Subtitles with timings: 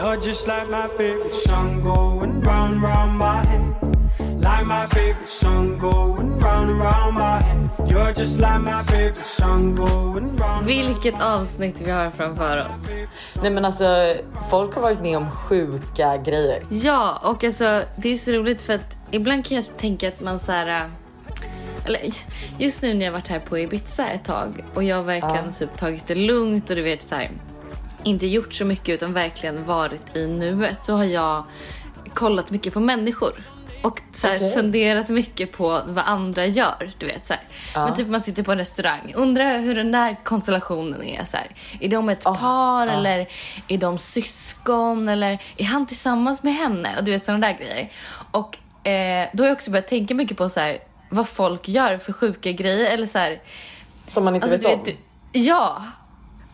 [0.00, 3.74] You're just like my favorite song going round round my head.
[4.18, 7.68] Like my favorite song going round and round my head.
[7.90, 10.66] You're just like my favorite song going round.
[10.66, 12.88] Vilket avsnitt vi har framför oss.
[13.42, 14.14] Nej men alltså
[14.50, 16.66] folk har varit med om sjuka grejer.
[16.70, 20.38] Ja, och alltså det är så roligt för att ibland kan jag tänka att man
[20.38, 20.66] så här...
[20.66, 22.00] äh, Eller
[22.58, 25.76] just nu när jag varit här på Ibiza ett tag och jag har verkligen typ
[25.78, 27.30] tagit det lugnt och du vet så här
[28.04, 31.44] inte gjort så mycket utan verkligen varit i nuet så har jag
[32.14, 33.32] kollat mycket på människor.
[33.82, 34.52] Och så här, Okej.
[34.52, 36.92] funderat mycket på vad andra gör.
[36.98, 37.42] Du vet, så här.
[37.74, 39.12] Men typ man sitter på en restaurang.
[39.14, 41.24] Undrar hur den där konstellationen är.
[41.24, 41.46] Så här.
[41.80, 43.28] Är de ett par eller
[43.68, 45.08] är de syskon?
[45.08, 46.98] Eller är han tillsammans med henne?
[46.98, 47.90] Och du vet sådana där grejer.
[48.30, 48.58] Och
[48.88, 50.78] eh, då har jag också börjat tänka mycket på så här,
[51.08, 52.94] vad folk gör för sjuka grejer.
[52.94, 53.40] Eller så här,
[54.06, 54.94] Som man inte Alltså, vet om.
[55.32, 55.82] ja.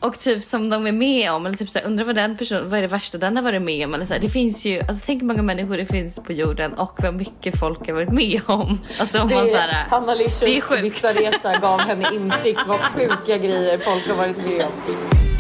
[0.01, 1.47] Och typ som de är med om.
[1.47, 3.63] Eller typ så här, undrar vad den personen, vad är det värsta den har varit
[3.63, 3.95] med om?
[3.95, 6.73] Eller så här, det finns ju, alltså tänk hur många människor det finns på jorden
[6.73, 8.81] och vad mycket folk har varit med om.
[9.01, 10.81] Alltså om man Det så är, här, Hanna Licious sjukt.
[10.81, 15.36] Ibiza-resa gav henne insikt vad sjuka grejer folk har varit med om.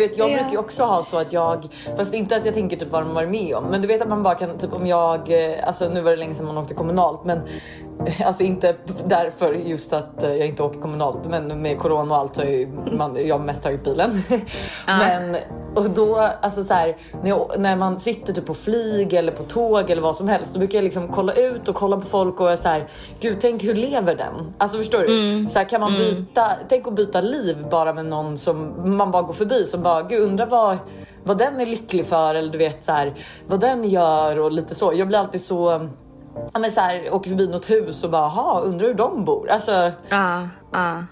[0.00, 2.76] Du vet, jag brukar ju också ha så att jag, fast inte att jag tänker
[2.76, 4.86] typ vad de varit med om, men du vet att man bara kan, typ om
[4.86, 7.38] jag, eh, alltså nu var det länge sedan man åkte kommunalt, men
[8.06, 12.20] eh, alltså inte därför just att eh, jag inte åker kommunalt, men med corona och
[12.20, 14.22] allt så har ju man, jag mest tagit bilen.
[14.86, 15.36] Men
[15.74, 19.42] och då, alltså så här, när, jag, när man sitter typ på flyg eller på
[19.42, 22.40] tåg eller vad som helst, då brukar jag liksom kolla ut och kolla på folk
[22.40, 22.88] och så här,
[23.20, 24.52] gud tänk hur lever den?
[24.58, 25.46] Alltså förstår du?
[25.50, 29.22] Så här, kan man byta, tänk att byta liv bara med någon som man bara
[29.22, 30.78] går förbi som bara, gud undrar vad,
[31.24, 33.14] vad den är lycklig för eller du vet så här,
[33.46, 34.92] vad den gör och lite så.
[34.94, 35.88] Jag blir alltid så,
[36.52, 39.50] ja men så här, åker förbi något hus och bara, ha undrar hur de bor?
[39.50, 41.04] Alltså Ja, ja.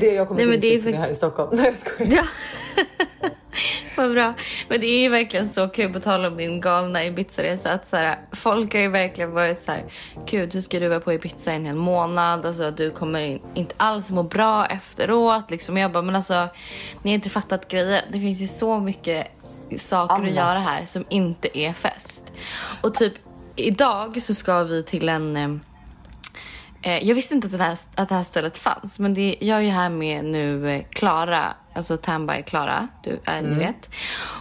[0.00, 1.48] det jag kommer Nej, till insikt med här i Stockholm.
[1.56, 2.12] Nej jag skojar.
[2.12, 2.24] ja.
[3.96, 4.34] Vad bra.
[4.68, 7.96] Men det är ju verkligen så kul på tal om min galna Ibiza-resa att så
[7.96, 9.84] här, folk har ju verkligen varit så här,
[10.26, 12.46] gud hur ska du vara på Ibiza en hel månad?
[12.46, 15.50] Alltså du kommer in, inte alls må bra efteråt.
[15.50, 15.76] Liksom.
[15.76, 16.48] Jag bara, men alltså
[17.02, 18.02] ni har inte fattat grejen.
[18.12, 19.26] Det finns ju så mycket
[19.76, 20.28] saker Annat.
[20.28, 22.32] att göra här som inte är fest.
[22.80, 23.14] Och typ
[23.56, 25.60] idag så ska vi till en
[26.82, 29.62] jag visste inte att det, här, att det här stället fanns, men det, jag är
[29.62, 33.90] ju här med nu eh, Klara, alltså Tamby Klara, du är ni vet.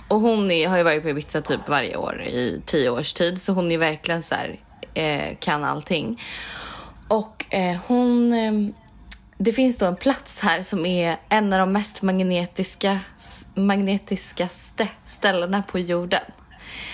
[0.08, 3.42] Och hon är, har ju varit på Ibiza typ varje år i tio års tid,
[3.42, 4.60] så hon är verkligen så här,
[4.94, 6.22] eh, kan allting.
[7.08, 8.74] Och eh, hon, eh,
[9.38, 13.00] det finns då en plats här som är en av de mest magnetiska,
[13.56, 16.24] magnetiskaste ställena på jorden.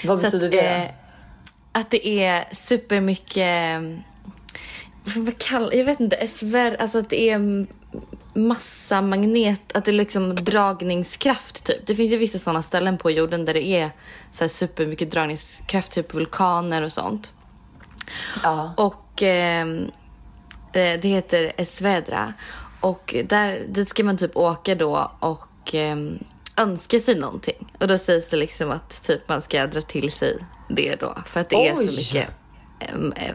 [0.04, 0.76] Vad Så att, betyder det?
[0.76, 0.90] eh,
[1.72, 3.82] att det är supermycket...
[5.16, 6.28] Vad kallar Jag vet inte.
[6.28, 7.66] Svär, alltså att det är
[8.34, 9.62] massa magnet...
[9.74, 11.88] Att det är liksom dragningskraft typ.
[11.88, 13.92] Det finns ju vissa sådana ställen på jorden där det är
[14.32, 15.92] så här supermycket dragningskraft.
[15.92, 17.34] Typ vulkaner och sånt.
[18.44, 18.74] ja.
[18.78, 19.92] Och ehm,
[20.74, 22.34] eh, det heter Esvedra.
[22.80, 26.20] Och där, dit ska man typ åka då och ehm,
[26.58, 27.68] önska sig någonting.
[27.80, 30.38] Och då sägs det liksom att typ man ska dra till sig
[30.70, 31.18] det då.
[31.28, 31.88] För att det är Oj.
[31.88, 32.30] så mycket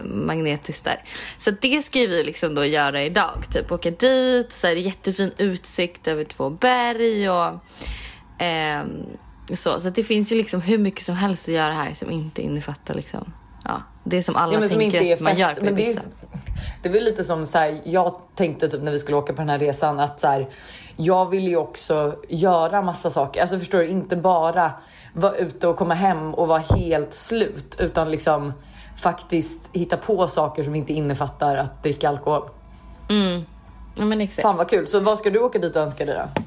[0.04, 1.04] magnetiskt där.
[1.36, 3.44] Så det ska ju vi liksom då göra idag.
[3.52, 7.60] Typ åka dit, så är det jättefin utsikt över två berg och
[8.38, 8.88] ehm,
[9.54, 9.80] så.
[9.80, 12.94] Så det finns ju liksom hur mycket som helst att göra här som inte innefattar
[12.94, 13.32] liksom,
[13.64, 15.82] ja, det som alla Ja, som tänker inte är att man gör på Men det,
[15.82, 16.02] är, Ibiza.
[16.82, 19.42] det är väl lite som så här, jag tänkte typ när vi skulle åka på
[19.42, 20.48] den här resan att så här,
[20.96, 23.40] jag vill ju också göra massa saker.
[23.40, 24.72] Alltså förstår du, inte bara
[25.12, 28.52] vara ute och komma hem och vara helt slut utan liksom
[29.02, 32.48] faktiskt hitta på saker som inte innefattar att dricka alkohol.
[33.94, 34.42] Ja, men exakt.
[34.42, 34.86] Fan vad kul.
[34.86, 36.42] Så vad ska du åka dit och önska dig då?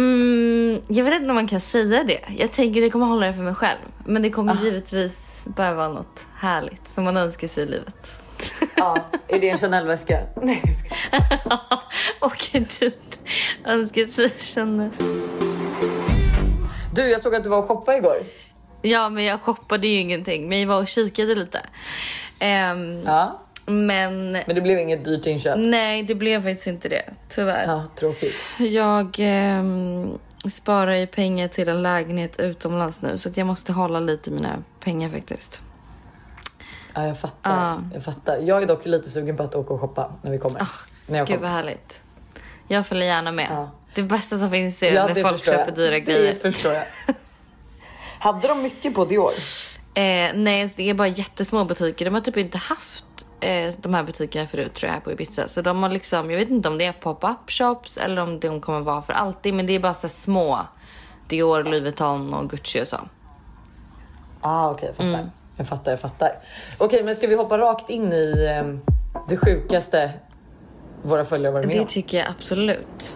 [0.00, 2.20] Mm, jag vet inte om man kan säga det.
[2.38, 3.78] Jag tänker det kommer hålla det för mig själv.
[4.06, 4.32] Men det Ah.
[4.32, 8.18] kommer givetvis bara vara något härligt som man önskar sig i livet.
[8.76, 8.96] Ja,
[9.28, 10.20] är det en Chanel-väska?
[10.42, 11.60] Nej, jag skojar.
[12.20, 13.18] Åka dit,
[13.64, 14.90] önska sig känner.
[16.94, 18.16] Du, jag såg att du var och shoppade igår.
[18.82, 20.48] Ja, men jag shoppade ju ingenting.
[20.48, 21.60] Men jag var och kikade lite.
[22.38, 25.54] Ehm, Ja, Men men det blev inget dyrt inköp.
[25.58, 27.02] nej, det blev faktiskt inte det.
[27.28, 27.64] Tyvärr.
[27.66, 28.34] Ja, tråkigt.
[28.58, 30.18] Jag ehm,
[30.50, 35.10] sparar ju pengar till en lägenhet utomlands nu så jag måste hålla lite mina pengar
[35.10, 35.60] faktiskt.
[36.94, 37.50] Ja, jag fattar.
[37.56, 37.80] Ja.
[37.94, 38.38] Jag fattar.
[38.38, 40.66] Jag är dock lite sugen på att åka och shoppa när vi kommer.
[41.06, 41.48] när jag Gud kommer.
[41.48, 42.02] vad härligt.
[42.68, 43.46] Jag följer gärna med.
[43.50, 43.70] Ja.
[43.94, 45.74] Det bästa som finns är Ja, när det folk köper jag.
[45.74, 46.22] dyra grejer.
[46.28, 46.84] Det förstår jag.
[48.20, 49.32] Hade de mycket på Dior?
[49.94, 52.04] Eh, nej, så det är bara jättesmå butiker.
[52.04, 53.04] De har typ inte haft
[53.40, 55.48] eh, de här butikerna förut tror jag här på Ibiza.
[55.48, 58.60] Så de har liksom, jag vet inte om det är pop-up shops eller om de
[58.60, 59.54] kommer vara för alltid.
[59.54, 60.66] Men det är bara så små
[61.28, 62.96] Dior, Louis Vuitton och Gucci och så.
[64.40, 65.30] Ah, okej, jag fattar.
[65.56, 66.30] Jag fattar, jag fattar.
[66.78, 68.92] Okej, men ska vi hoppa rakt in i eh,
[69.28, 70.10] det sjukaste
[71.02, 71.86] våra följare varit med Det om?
[71.86, 73.12] tycker jag absolut.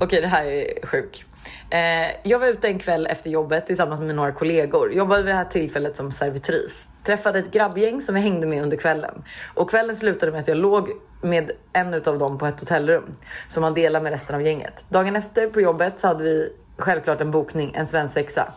[0.00, 1.24] Okej, det här är sjuk.
[1.70, 4.92] Eh, jag var ute en kväll efter jobbet tillsammans med några kollegor.
[4.92, 6.88] Jobbade vid det här tillfället som servitris.
[7.04, 9.22] Träffade ett grabbgäng som vi hängde med under kvällen.
[9.54, 10.88] Och kvällen slutade med att jag låg
[11.22, 13.04] med en utav dem på ett hotellrum
[13.48, 14.84] som man delar med resten av gänget.
[14.88, 18.52] Dagen efter på jobbet så hade vi självklart en bokning, en svensexa.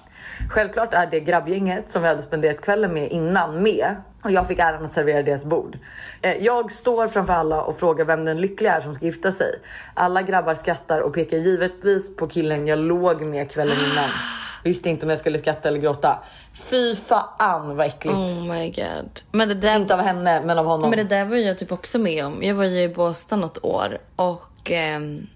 [0.49, 4.59] Självklart är det grabbgänget som vi hade spenderat kvällen med innan med och jag fick
[4.59, 5.77] äran att servera deras bord.
[6.21, 9.55] Eh, Jag står framför alla och frågar vem den lyckliga är som ska gifta sig.
[9.93, 14.09] Alla grabbar skrattar och pekar givetvis på killen jag låg med kvällen innan.
[14.63, 16.23] Visste inte om jag skulle skratta eller gråta.
[16.53, 18.17] Fy fan vad äckligt.
[18.17, 19.19] Oh my god.
[19.31, 20.89] Men det där, Inte av henne men av honom.
[20.89, 22.43] men det där var jag typ också med om.
[22.43, 25.27] Jag var ju i Båstad något år och ehm,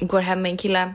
[0.00, 0.94] går hem med en kille.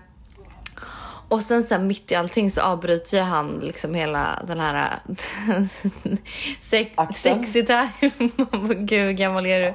[1.28, 5.00] Och sen så här, mitt i allting så avbryter jag han liksom hela den här
[6.62, 7.92] sex, sexy time.
[8.76, 9.74] Gud hur gammal är du?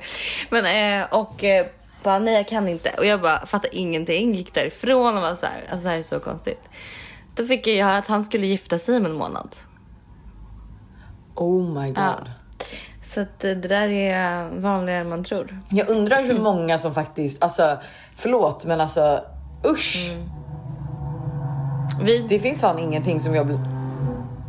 [0.51, 1.67] Men eh, och eh,
[2.03, 2.91] bara nej jag kan inte.
[2.99, 4.35] Och jag bara fattar ingenting.
[4.35, 6.61] Gick därifrån och var så här, alltså det här är så konstigt.
[7.35, 9.57] Då fick jag ju höra att han skulle gifta sig om en månad.
[11.35, 11.99] Oh my god.
[11.99, 12.19] Ja.
[13.05, 15.59] Så att eh, det där är vanligare än man tror.
[15.69, 17.79] Jag undrar hur många som faktiskt, alltså
[18.17, 19.25] förlåt men alltså
[19.67, 20.15] usch.
[22.03, 22.27] Vi...
[22.29, 23.61] Det finns fan ingenting som jag blir,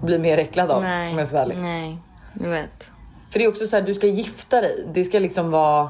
[0.03, 1.57] blir mer äcklad av Nej, om jag ska vara ärlig.
[1.57, 1.98] nej,
[2.42, 2.92] jag vet.
[3.31, 4.86] För det är också så här, du ska gifta dig.
[4.94, 5.89] Det ska liksom vara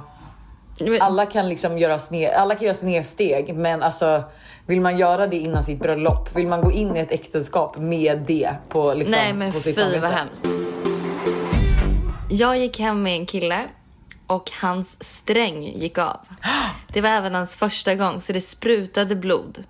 [0.99, 4.23] alla kan liksom göra sne, alla kan göra snedsteg, men alltså
[4.65, 6.35] vill man göra det innan sitt bröllop?
[6.35, 9.63] Vill man gå in i ett äktenskap med det på liksom Nej men på fy
[9.73, 10.07] sitt vad samvete?
[10.15, 10.45] hemskt.
[12.29, 13.65] Jag gick hem med en kille
[14.27, 16.17] och hans sträng gick av.
[16.93, 19.63] Det var även hans första gång så det sprutade blod.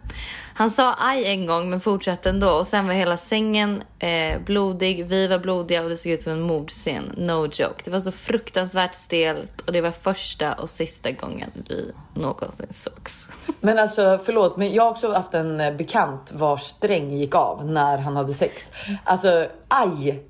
[0.54, 5.06] Han sa aj en gång men fortsatte ändå och sen var hela sängen eh, blodig,
[5.06, 7.04] vi var blodiga och det såg ut som en mordscen.
[7.18, 7.82] No joke.
[7.84, 13.28] Det var så fruktansvärt stelt och det var första och sista gången vi någonsin sågs.
[13.60, 17.66] Men alltså förlåt, men jag har också haft en eh, bekant vars sträng gick av
[17.66, 18.72] när han hade sex.
[19.04, 20.24] Alltså aj!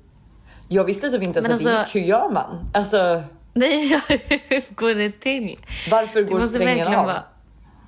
[0.68, 2.04] Jag visste typ inte ens Men att det alltså- gick.
[2.04, 2.70] Hur gör man?
[2.74, 3.22] Alltså
[3.54, 4.00] Nej,
[4.48, 5.58] hur går det till?
[5.90, 7.06] varför går strängen av?
[7.06, 7.22] vara-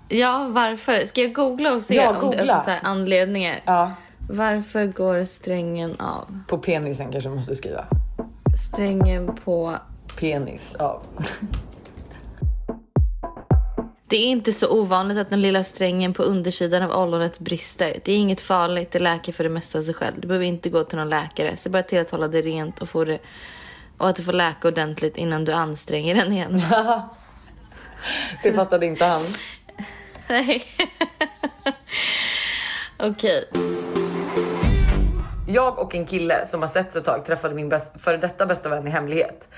[0.08, 0.99] Ja, varför?
[1.06, 2.40] Ska jag googla och se Ja, om det, googla.
[2.55, 3.61] alltså, så här, anledningar?
[3.64, 3.93] Ja,
[4.31, 6.40] Varför går strängen av?
[6.49, 7.84] på penisen kanske måste skriva.
[8.72, 9.76] Strängen på...
[10.20, 11.02] Penis av.
[14.08, 17.96] Det är inte så ovanligt att den lilla strängen på undersidan av ollonet brister.
[18.05, 20.20] Det är inget farligt, det läker för det mesta av sig själv.
[20.20, 21.56] Du behöver inte gå till någon läkare.
[21.56, 23.19] Se bara till att hålla det rent och, få det,
[23.99, 26.62] och att det får läka ordentligt innan du anstränger den igen.
[28.43, 29.23] Det fattade inte han.
[30.29, 30.64] Nej.
[32.99, 33.49] Okej.
[35.49, 38.69] Jag och en kille som har setts ett tag träffade min bäst, före detta bästa
[38.69, 39.49] vän i hemlighet.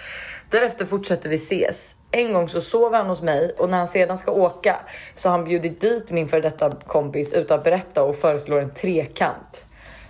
[0.50, 1.96] Därefter fortsätter vi ses.
[2.10, 4.76] En gång så sover han hos mig och när han sedan ska åka
[5.14, 8.74] så har han bjudit dit min före detta kompis utan att berätta och föreslår en
[8.74, 9.64] trekant.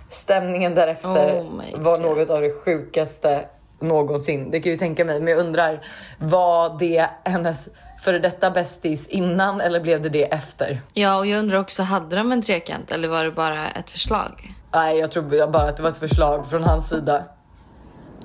[0.09, 3.45] Stämningen därefter Oh var något av det sjukaste
[3.79, 4.51] någonsin.
[4.51, 5.85] Det kan jag ju tänka mig, men jag undrar
[6.17, 7.69] var det hennes
[8.03, 10.81] före detta bästis innan eller blev det det efter?
[10.93, 14.53] Ja, och jag undrar också, hade de en trekant eller var det bara ett förslag?
[14.73, 17.23] Nej, jag tror bara att det var ett förslag från hans sida.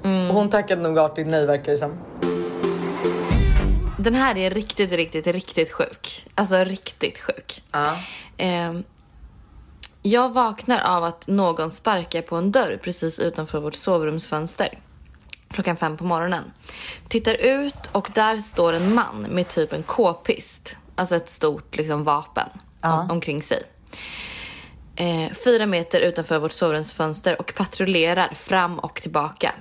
[0.02, 1.98] Och hon tackade nog artigt nej verkar det som.
[3.98, 6.26] Den här är riktigt, riktigt, riktigt sjuk.
[6.34, 7.62] Alltså riktigt sjuk.
[7.72, 7.98] Ja.
[8.36, 8.84] Ehm,
[10.02, 14.78] jag vaknar av att någon sparkar på en dörr precis utanför vårt sovrumsfönster.
[15.52, 16.52] Klockan fem på morgonen.
[17.08, 20.76] Tittar ut och där står en man med typ en k-pist.
[20.94, 22.48] Alltså ett stort liksom, vapen
[22.82, 23.62] om, omkring sig.
[24.96, 29.54] Eh, fyra meter utanför vårt sovrumsfönster och patrullerar fram och tillbaka.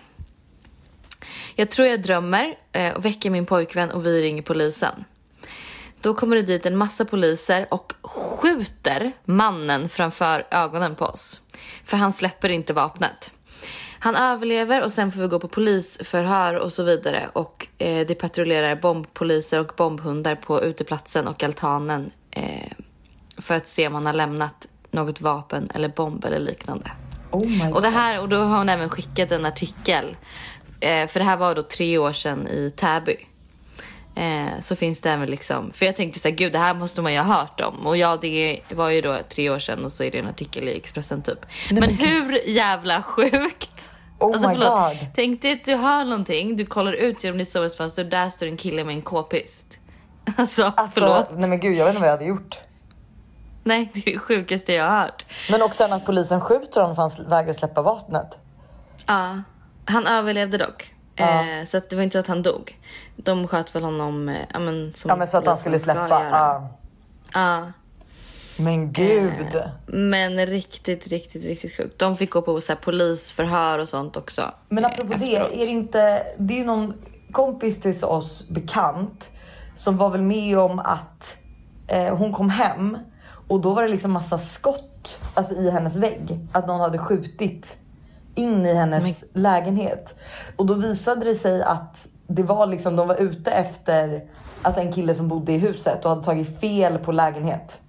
[1.56, 5.06] Jag tror jag drömmer eh, och väcker min pojkvän och vi ringer polisen.
[6.02, 11.42] Då kommer det dit en massa poliser och skjuter mannen framför ögonen på oss.
[11.84, 13.32] För han släpper inte vapnet.
[14.04, 17.30] Han överlever och sen får vi gå på polisförhör och så vidare.
[17.34, 22.12] Och eh, det patrullerar bombpoliser och bombhundar på uteplatsen och altanen.
[22.32, 22.72] Eh,
[23.38, 26.92] för att se om han har lämnat något vapen eller bomb eller liknande.
[27.32, 30.16] Oh Och, det här, och då har hon även skickat en artikel.
[30.80, 33.16] Eh, för det här var då tre år sedan i Täby.
[34.16, 37.02] Eh, så finns det även liksom, för jag tänkte så här, gud det här måste
[37.02, 37.88] man ju ha hört om.
[37.88, 40.68] Och ja, det var ju då tre år sedan och så är det en artikel
[40.68, 41.46] i Expressen typ.
[41.72, 43.72] men, hur jävla sjukt?
[44.20, 45.08] Oh my god.
[45.16, 48.48] Tänk dig att du hör någonting, du kollar ut genom ditt sovrumsfönster och där står
[48.48, 49.78] en kille med en k-pist.
[50.38, 51.28] Alltså, Alltså, förlåt.
[51.32, 52.60] nej men gud jag vet inte vad jag hade gjort.
[53.64, 55.26] Nej, det är det sjukaste jag har hört.
[55.52, 58.38] Men också att polisen skjuter honom för han vägrar släppa vapnet.
[59.06, 59.42] Ja,
[59.86, 60.94] han överlevde dock.
[61.16, 61.46] Ja.
[61.60, 62.78] Eh, så det var inte så att han dog.
[63.24, 65.80] De sköt väl honom eh, ja, men, som Ja men så att han polisen skulle
[65.80, 66.24] släppa.
[66.32, 66.70] Ja.
[67.34, 67.72] Ja,
[68.58, 69.64] Men gud.
[69.86, 72.00] men riktigt, riktigt, riktigt sjukt.
[72.00, 74.52] De fick gå på så här, polisförhör och sånt också.
[74.70, 75.50] Men eh, apropå efteråt.
[75.52, 76.94] det, är det inte, det är ju någon
[77.32, 79.30] kompis till oss bekant
[79.76, 81.38] som var väl med om att
[81.88, 82.98] eh, hon kom hem
[83.48, 86.40] och då var det liksom massa skott alltså i hennes vägg.
[86.52, 87.78] Att någon hade skjutit
[88.36, 90.16] in i hennes lägenhet.
[90.56, 94.24] Och då visade det sig att det var liksom, de var ute efter
[94.62, 97.82] alltså en kille som bodde i huset och hade tagit fel på lägenhet.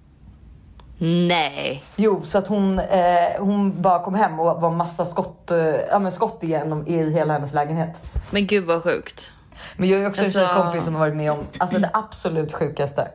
[1.27, 1.83] Nej.
[1.95, 5.57] Jo, så att hon, eh, hon bara kom hem och var massa skott, eh,
[5.91, 8.01] ja, men skott igenom i hela hennes lägenhet.
[8.31, 9.31] Men gud vad sjukt.
[9.77, 12.53] Men jag är också Alltså- en tjejkompis som har varit med om alltså det absolut
[12.53, 13.07] sjukaste.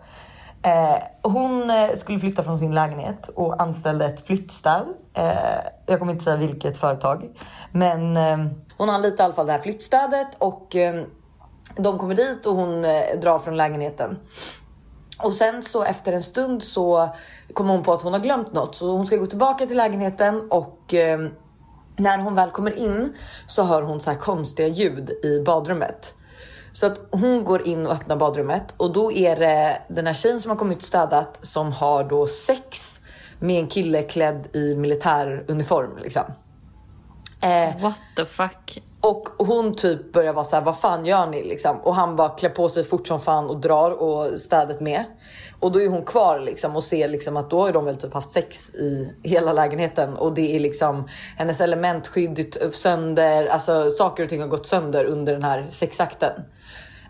[0.63, 4.85] Eh, hon eh, skulle flytta från sin lägenhet och anställde ett flyttstäd.
[5.15, 5.29] Eh,
[5.87, 7.25] jag kommer inte säga vilket företag.
[7.73, 8.39] Men eh,
[8.77, 11.03] hon anlitar i alla fall det här flyttstädet och eh,
[11.77, 14.19] de kommer dit och hon eh, drar från lägenheten.
[15.19, 17.15] Och sen så efter en stund så
[17.53, 20.51] kommer hon på att hon har glömt något så hon ska gå tillbaka till lägenheten
[20.51, 21.19] och eh,
[21.97, 26.15] när hon väl kommer in så hör hon så här konstiga ljud i badrummet.
[26.73, 30.41] Så att hon går in och öppnar badrummet och då är det den här tjejen
[30.41, 33.01] som har kommit och städat som har då sex
[33.39, 36.23] med en kille klädd i militäruniform liksom.
[37.41, 41.45] Eh, What the fuck och hon typ börjar vara så här, vad fan gör ni
[41.45, 41.77] liksom?
[41.81, 45.05] Och han bara klär på sig fort som fan och drar och städet med.
[45.61, 48.15] Och då är hon kvar liksom och ser liksom att då har de väl typ
[48.15, 54.29] haft sex i hela lägenheten och det är liksom hennes elementskydd sönder, alltså saker och
[54.29, 56.33] ting har gått sönder under den här sexakten.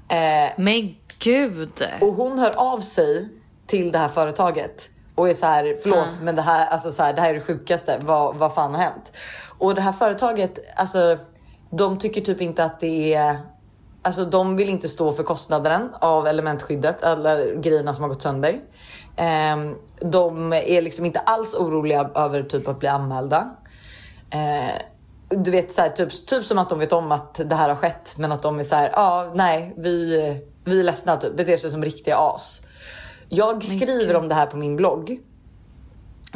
[0.09, 1.89] Eh, Men gud.
[2.01, 3.29] och hon hör av sig
[3.67, 7.13] till det här företaget och är så här, förlåt men det här, alltså så här,
[7.13, 9.13] det här är det sjukaste, vad, vad fan har hänt?
[9.59, 11.19] Och det här företaget, alltså
[11.71, 13.37] de tycker typ inte att det är
[14.03, 18.61] Alltså de vill inte stå för kostnaden av elementskyddet, alla grejerna som har gått sönder.
[19.17, 23.51] Ehm, de är liksom inte alls oroliga över typ att bli anmälda.
[24.31, 24.83] Eh,
[25.31, 27.77] du vet så här, typ, typ som att de vet om att det här har
[27.77, 30.17] skett men att de är så här, ja ah, nej vi,
[30.65, 32.61] vi är ledsna typ, beter sig som riktiga as.
[33.29, 35.19] Jag skriver om det här på min blogg.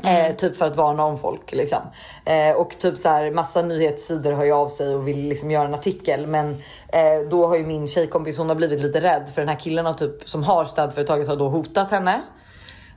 [0.05, 1.79] Eh, typ för att varna om folk liksom.
[2.25, 5.65] Eh, och typ så här massa nyhetssidor hör ju av sig och vill liksom göra
[5.65, 6.27] en artikel.
[6.27, 6.51] Men
[6.89, 9.87] eh, då har ju min tjejkompis hon har blivit lite rädd för den här killen
[9.87, 12.23] har typ, som har städföretaget har då hotat henne.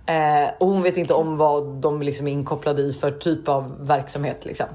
[0.06, 3.88] Eh, och hon vet inte om vad de liksom är inkopplade i för typ av
[3.88, 4.68] verksamhet liksom.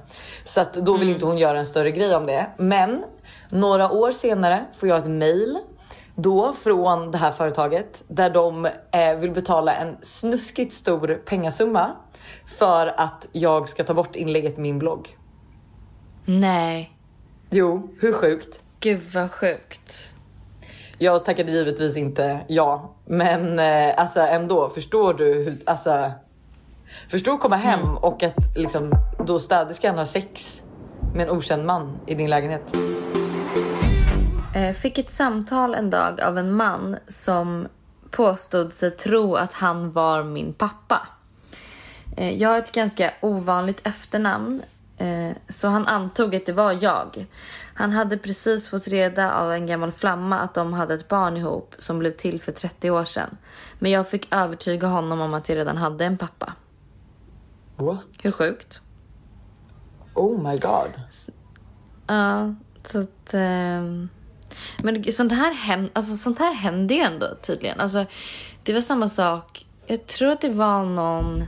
[0.44, 2.46] Så att då vill inte hon göra en större grej om det.
[2.56, 3.04] Men
[3.50, 5.58] några år senare får jag ett mail
[6.14, 11.92] då från det här företaget där de eh, vill betala en snuskigt stor pengasumma
[12.58, 15.16] för att jag ska ta bort inlägget i min blogg.
[16.24, 16.90] Nej.
[17.50, 18.62] Jo, hur sjukt?
[18.80, 20.14] Gud vad sjukt.
[20.98, 26.12] Jag tackade givetvis inte ja, men eh, alltså ändå förstår du hur alltså.
[27.08, 28.92] Förstår att komma hem och att liksom
[29.26, 30.62] då städerskan har sex
[31.14, 32.62] med en okänd man i din lägenhet.
[34.54, 37.68] Eh, fick ett samtal en dag av en man som
[38.10, 41.08] påstod sig tro att han var min pappa.
[42.16, 44.62] Eh, jag har ett ganska ovanligt efternamn
[44.96, 47.26] eh, så han antog att det var jag.
[47.74, 51.74] Han hade precis fått reda av en gammal flamma att de hade ett barn ihop
[51.78, 53.36] som blev till för 30 år sedan.
[53.78, 56.52] Men jag fick övertyga honom om att jag redan hade en pappa.
[57.76, 58.08] What?
[58.22, 58.80] Hur sjukt?
[60.14, 60.90] Oh my god.
[62.06, 62.54] Ja,
[62.84, 63.34] så att...
[63.34, 64.08] ehm,
[64.82, 67.80] men sånt här, händer, alltså, sånt här händer ju ändå tydligen.
[67.80, 68.06] Alltså,
[68.62, 69.66] det var samma sak.
[69.86, 71.44] Jag tror att det var någon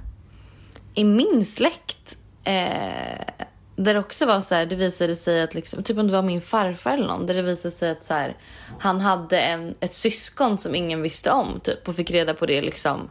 [0.95, 3.35] i min släkt eh,
[3.77, 6.23] där det också var så här, det visade sig att liksom, typ om det var
[6.23, 8.37] min farfar eller någon, där det visade sig att så här,
[8.81, 12.63] han hade en, ett syskon som ingen visste om typ och fick reda på det
[12.63, 13.11] liksom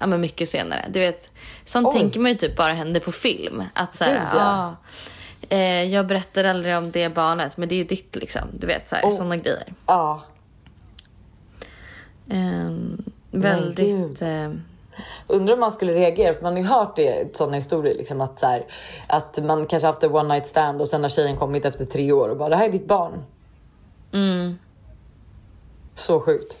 [0.00, 0.86] ja, men mycket senare.
[0.90, 1.32] Du vet,
[1.64, 1.92] sånt Oj.
[1.92, 3.64] tänker man ju typ bara händer på film.
[3.72, 4.40] Att så här, Gud, ja.
[4.40, 4.76] ah,
[5.52, 8.42] eh, jag berättar aldrig om det barnet men det är ditt liksom.
[8.52, 9.10] Du vet så här, Oh.
[9.10, 9.72] såna grejer.
[9.86, 10.22] Ja.
[12.30, 14.22] Ehm, väldigt...
[14.22, 14.50] Eh,
[15.26, 17.94] Undrar om man skulle reagera, för man har ju hört det, sådana historier.
[17.94, 18.64] Liksom, att, så här,
[19.06, 22.12] att man kanske haft en one night stand och sen har tjejen kommit efter tre
[22.12, 23.24] år och bara det här är ditt barn.
[24.12, 24.58] mm,
[25.96, 26.56] Så sjukt.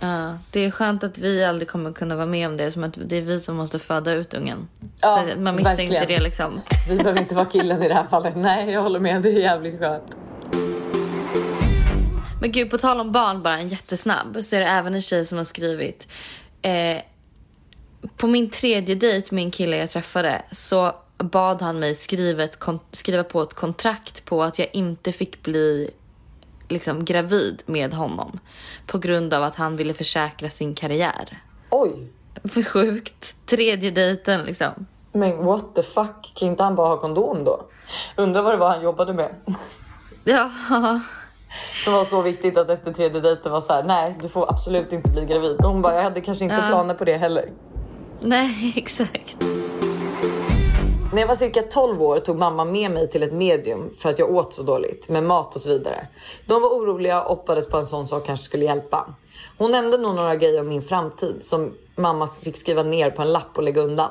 [0.00, 2.70] Ja, det är skönt att vi aldrig kommer kunna vara med om det.
[2.70, 4.68] Som att det är vi som måste föda ut ungen.
[5.00, 6.02] Ja, så man missar verkligen.
[6.02, 6.60] inte det liksom.
[6.88, 8.36] Vi behöver inte vara killen i det här fallet.
[8.36, 9.22] Nej, jag håller med.
[9.22, 10.16] Det är jävligt skönt.
[12.40, 15.26] Men gud, på tal om barn, bara en jättesnabb, så är det även en tjej
[15.26, 16.08] som har skrivit.
[16.62, 17.02] Eh,
[18.16, 22.58] på min tredje dejt med en kille jag träffade så bad han mig skriva, ett,
[22.92, 25.90] skriva på ett kontrakt på att jag inte fick bli
[26.70, 28.38] liksom gravid med honom
[28.86, 31.38] på grund av att han ville försäkra sin karriär.
[31.70, 32.08] Oj,
[32.44, 33.46] För sjukt.
[33.46, 34.86] Tredje dejten liksom.
[35.12, 36.32] men what the fuck?
[36.34, 37.62] Kan inte han bara ha kondom då?
[38.16, 39.34] Undrar vad det var han jobbade med.
[40.24, 40.50] Ja,
[41.84, 44.92] Som var så viktigt att efter tredje dejten var så här: nej du får absolut
[44.92, 45.56] inte bli gravid.
[45.56, 46.68] Och hon bara, jag hade kanske inte Ja.
[46.68, 47.50] planer på det heller.
[48.20, 49.36] nej exakt.
[51.12, 54.18] När jag var cirka 12 år tog mamma med mig till ett medium för att
[54.18, 56.06] jag åt så dåligt med mat och så vidare.
[56.46, 59.14] De var oroliga och hoppades på en sån sak kanske skulle hjälpa.
[59.58, 63.32] Hon nämnde nog några grejer om min framtid som mamma fick skriva ner på en
[63.32, 64.10] lapp och lägga undan.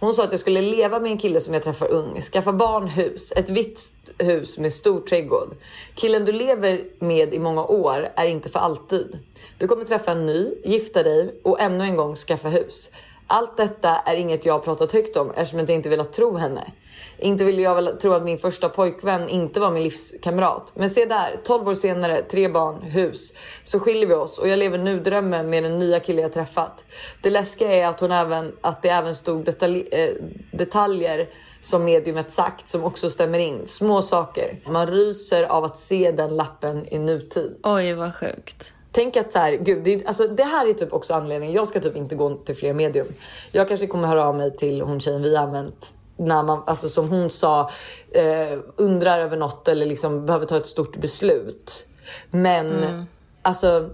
[0.00, 2.86] Hon sa att jag skulle leva med en kille som jag träffar ung, skaffa barn,
[2.88, 3.80] hus, ett vitt
[4.18, 5.54] hus med stor trädgård.
[5.94, 9.18] Killen du lever med i många år är inte för alltid.
[9.58, 12.90] Du kommer träffa en ny, gifta dig och ännu en gång skaffa hus.
[13.32, 16.72] Allt detta är inget jag har pratat högt om eftersom jag inte velat tro henne.
[17.18, 20.72] Inte ville jag väl tro att min första pojkvän inte var min livskamrat.
[20.74, 23.32] Men se där, 12 år senare, tre barn, hus.
[23.64, 26.84] Så skiljer vi oss och jag lever nu drömmen med den nya kille jag träffat.
[27.22, 30.10] Det läskiga är att, hon även, att det även stod detalj, eh,
[30.52, 31.28] detaljer
[31.60, 33.66] som mediumet sagt som också stämmer in.
[33.66, 34.58] Små saker.
[34.66, 37.56] Man ryser av att se den lappen i nutid.
[37.62, 38.74] Oj, vad sjukt.
[38.92, 41.54] Tänk att så här, gud, det, alltså, det här är typ också anledningen.
[41.54, 43.06] Jag ska typ inte gå till fler medium.
[43.52, 46.88] Jag kanske kommer höra av mig till hon tjejen vi har använt när man, alltså
[46.88, 47.70] som hon sa,
[48.10, 51.86] eh, undrar över något eller liksom behöver ta ett stort beslut.
[52.30, 52.84] Men
[53.42, 53.90] alltså,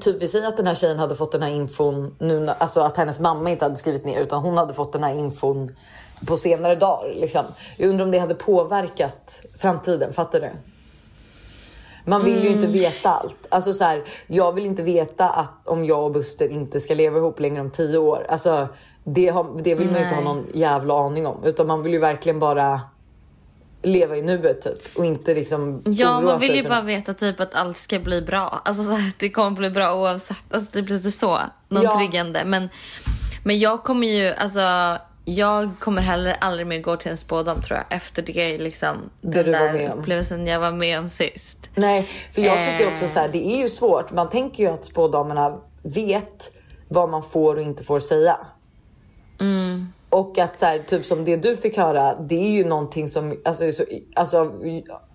[0.00, 2.96] typ vi säger att den här tjejen hade fått den här infon nu, alltså att
[2.96, 5.76] hennes mamma inte hade skrivit ner utan hon hade fått den här infon
[6.26, 7.14] på senare dagar.
[7.14, 7.44] Liksom.
[7.76, 10.50] Jag undrar om det hade påverkat framtiden, fattar du?
[12.08, 13.46] Man vill ju inte veta allt.
[13.48, 17.18] Alltså så här, jag vill inte veta att om jag och Buster inte ska leva
[17.18, 18.26] ihop längre om tio år.
[18.28, 18.68] Alltså,
[19.04, 21.44] det, har, det vill man ju inte ha någon jävla aning om.
[21.44, 22.80] Utan man vill ju verkligen bara
[23.82, 24.96] leva i nuet typ.
[24.96, 26.88] Och inte liksom Ja, man vill ju bara något.
[26.88, 28.62] veta typ att allt ska bli bra.
[28.64, 30.54] Alltså så här, det kommer bli bra oavsett.
[30.54, 31.38] Alltså typ lite så.
[31.68, 31.96] Någon Ja.
[31.98, 32.44] tryggande.
[32.44, 32.68] Men,
[33.44, 34.60] men jag kommer ju, alltså
[35.34, 37.96] jag kommer heller aldrig mer gå till en spådam tror jag.
[37.96, 39.10] Efter det liksom.
[39.20, 39.98] Det du den var där med om.
[39.98, 41.58] upplevelsen jag var med om sist.
[41.74, 43.08] Nej, för jag tycker också Eh.
[43.08, 44.12] så här, det är ju svårt.
[44.12, 46.52] Man tänker ju att spådamerna vet
[46.88, 48.36] vad man får och inte får säga.
[50.10, 53.36] Och att så här, typ som det du fick höra, det är ju någonting som,
[53.44, 54.52] alltså, så, alltså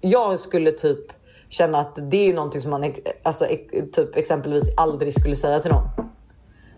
[0.01, 1.05] jag skulle typ
[1.49, 3.45] känna att det är ju någonting som man alltså,
[3.93, 5.89] typ exempelvis aldrig skulle säga till någon.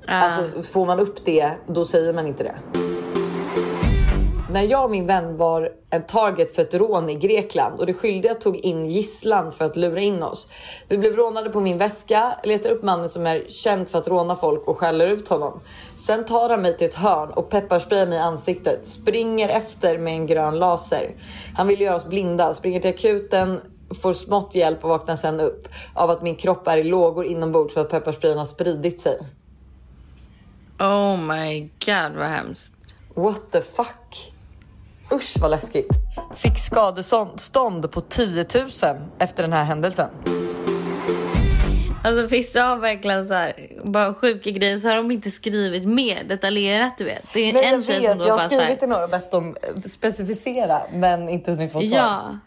[0.07, 2.55] Alltså får man upp det, då säger man inte det.
[4.55, 7.93] När jag och min vän var en target för ett rån i Grekland och det
[7.93, 10.47] skyldiga tog in gisslan för att lura in oss.
[10.87, 14.35] Vi blev rånade på min väska, letar upp mannen som är känd för att råna
[14.35, 15.59] folk och skäller ut honom.
[15.95, 20.13] Sen tar han mig till ett hörn och pepparsprayar mig i ansiktet, springer efter med
[20.13, 21.15] en grön laser.
[21.55, 23.61] Han vill göra oss blinda, springer till akuten,
[24.01, 27.73] får smått hjälp och vaknar sen upp av att min kropp är i lågor inombords
[27.73, 29.17] för att pepparsprayen har spridit sig.
[30.79, 32.73] Oh my god vad hemskt.
[33.15, 34.34] What the fuck?
[35.11, 35.89] Usch vad läskigt.
[36.35, 38.69] Fick skadestånd på 10 000
[39.19, 40.09] efter den här händelsen.
[42.03, 46.23] Alltså vissa har verkligen så här, bara sjuka grejer så har de inte skrivit mer
[46.23, 47.23] detaljerat du vet.
[47.33, 49.31] Det är Nej, en tjej vet, som då jag har skrivit till några och bett
[49.31, 51.97] dem eh, specificera men inte hunnit få svar.
[51.97, 52.39] Ja.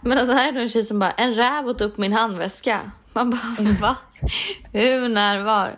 [0.00, 2.90] Men alltså här är det en tjej som bara, en räv åt upp min handväska.
[3.12, 3.96] Man bara, va?
[4.72, 5.76] Hur, när, var?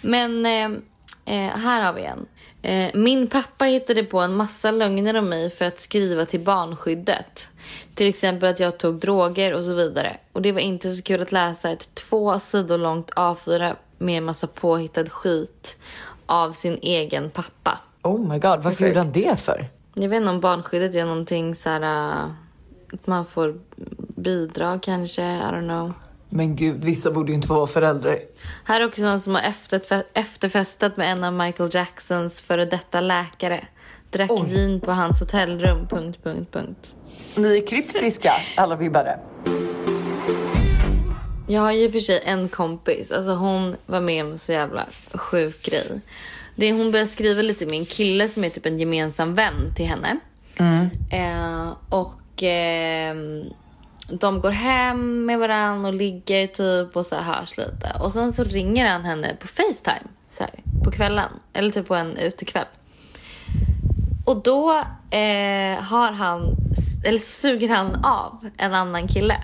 [0.00, 0.70] Men eh,
[1.36, 2.26] eh, här har vi en.
[2.66, 7.48] Eh, min pappa hittade på en massa lögner om mig för att skriva till barnskyddet.
[7.94, 10.16] Till exempel att jag tog droger och så vidare.
[10.32, 14.24] Och det var inte så kul att läsa ett två sidor långt A4 med en
[14.24, 15.76] massa påhittad skit
[16.26, 17.78] av sin egen pappa.
[18.02, 19.66] Oh my god, varför gjorde han det för?
[19.94, 21.82] Jag vet inte om barnskyddet är någonting så här...
[21.82, 22.30] äh,
[22.92, 23.58] Att man får
[24.16, 25.92] bidrag kanske, I don't know.
[26.28, 28.18] Men gud, vissa borde ju inte få vara föräldrar.
[28.64, 33.00] Här är också någon som har efterfe- efterfestat med en av Michael Jacksons före detta
[33.00, 33.64] läkare.
[34.10, 34.48] Drack Oj.
[34.50, 36.94] vin på hans hotellrum, punkt, punkt, punkt.
[37.36, 39.18] Ni är kryptiska, alla vibbare.
[41.48, 45.62] Jag har ju för sig en kompis, alltså hon var med om så jävla sjuk
[45.62, 46.00] grej.
[46.56, 49.74] Det är, hon började skriva lite med en kille som är typ en gemensam vän
[49.76, 50.18] till henne.
[51.10, 53.44] Eh, och ehm,
[54.10, 57.96] de går hem med varandra och ligger typ och så här hörs lite.
[58.00, 60.52] Och sen så ringer han henne på Facetime så här,
[60.84, 61.30] på kvällen.
[61.52, 62.66] Eller typ på en utekväll.
[64.24, 64.72] Och då
[65.10, 66.56] eh, har han,
[67.04, 69.36] eller suger han av en annan kille.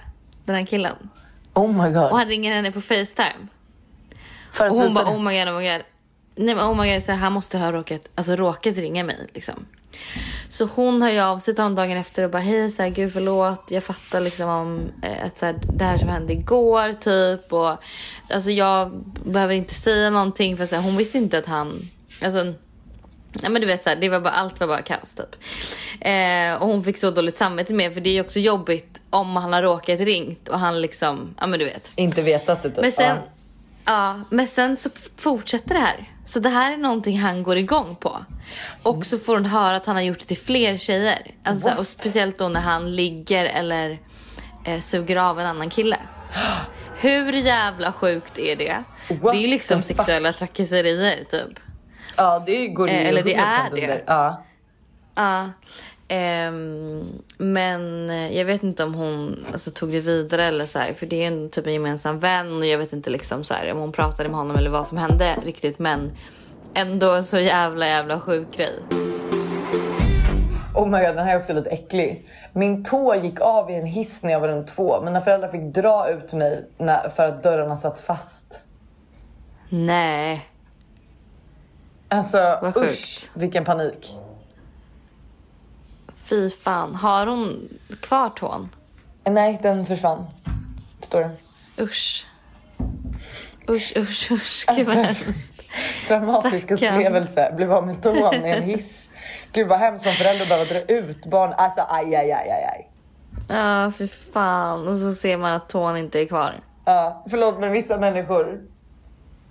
[0.44, 0.96] Den här killen.
[1.54, 2.10] Oh my god.
[2.10, 3.48] Och han ringer henne på Facetime.
[4.52, 5.82] För Och hon bara oh my god, oh my god.
[6.34, 9.26] Nej men oh my god, så här, han måste ha råkat, alltså råkat ringa mig
[9.34, 9.66] liksom.
[10.52, 12.90] Så hon hör ju av sig till honom dagen efter och bara hej så här,
[12.90, 16.92] gud förlåt, jag fattar liksom om eh, att så här, det här som hände igår
[16.92, 17.76] typ och
[18.30, 21.90] alltså jag behöver inte säga någonting för så här, hon visste inte att han,
[22.22, 22.54] alltså
[23.42, 25.36] Ja men du vet såhär, det var bara, allt var bara kaos typ.
[26.00, 29.36] Eh, och hon fick så dåligt samvete med för det är ju också jobbigt om
[29.36, 31.88] han har råkat ringt och han liksom, ja men du vet.
[31.96, 32.80] Inte vetat det typ.
[32.80, 33.16] Men sen,
[33.84, 33.92] Ja.
[33.92, 36.11] ja, men sen så fortsätter det här.
[36.24, 38.24] Så det här är någonting han går igång på.
[38.82, 41.30] Och så får hon höra att han har gjort det till fler tjejer.
[41.44, 43.98] Alltså, och speciellt då när han ligger eller
[44.64, 45.96] eh, suger av en annan kille.
[47.00, 48.84] Hur jävla sjukt är det?
[49.08, 49.96] What det är ju liksom the fuck?
[49.96, 51.58] sexuella trakasserier typ.
[52.16, 54.02] Ja det går ju Eh, eller det 100% är det.
[54.06, 54.44] Ja.
[55.14, 55.50] Ja.
[56.08, 57.04] Ehm,
[57.38, 61.22] men jag vet inte om hon alltså, tog det vidare eller så här, för det
[61.24, 63.92] är en typ en gemensam vän och jag vet inte liksom så här, om hon
[63.92, 66.12] pratade med honom eller vad som hände riktigt men
[66.74, 68.72] ändå en så jävla jävla sjuk grej.
[70.74, 72.28] Oh my god, den här är också lite äcklig.
[72.52, 75.02] Min tå gick av i en hiss när jag var runt två.
[75.04, 78.60] Mina föräldrar fick dra ut mig när, för att dörrarna satt fast.
[79.68, 80.48] Nej.
[82.08, 83.30] Alltså Vad usch, sjukt.
[83.34, 84.16] vilken panik.
[86.32, 86.94] Fy fan.
[86.94, 87.68] Har hon
[88.00, 88.68] kvar tån?
[89.24, 90.26] Nej, den försvann.
[91.00, 91.30] Står det.
[91.82, 92.26] Usch.
[93.68, 94.64] Usch, usch, usch.
[94.76, 95.54] Gud vad Alltså, hemskt.
[96.08, 96.94] Traumatisk Stackarn.
[96.94, 97.52] upplevelse.
[97.56, 99.08] Blev av med tån i en hiss.
[99.52, 101.52] Gud vad hemskt som förälder att behöva dra ut barn.
[101.56, 102.88] Alltså aj, aj, aj, aj, aj.
[103.48, 104.88] Ja, fy fan.
[104.88, 106.60] Och så ser man att tån inte är kvar.
[106.84, 108.60] Ja, förlåt men vissa människor.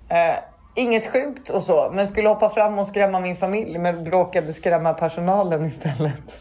[0.09, 0.35] Eh,
[0.75, 4.93] inget sjukt och så, men skulle hoppa fram och skrämma min familj men råkade skrämma
[4.93, 6.39] personalen istället.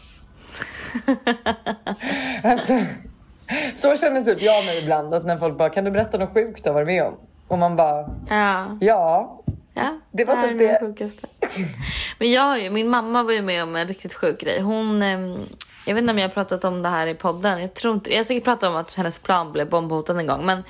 [2.43, 2.79] alltså,
[3.75, 6.63] så känner typ jag mig ibland att när folk bara kan du berätta något sjukt
[6.63, 7.13] du har varit med om?
[7.47, 8.77] Och man bara Ja.
[8.81, 9.37] ja.
[9.73, 10.79] Ja, Det var här typ det.
[10.81, 11.27] sjukaste.
[12.19, 14.61] Men jag har ju, min mamma var ju med om en riktigt sjuk grej.
[14.61, 15.35] Hon, ehm,
[15.85, 17.61] jag vet inte om jag har pratat om det här i podden.
[17.61, 20.45] Jag tror inte, jag har säkert pratat om att hennes plan blev bombhotad en gång.
[20.45, 20.63] Men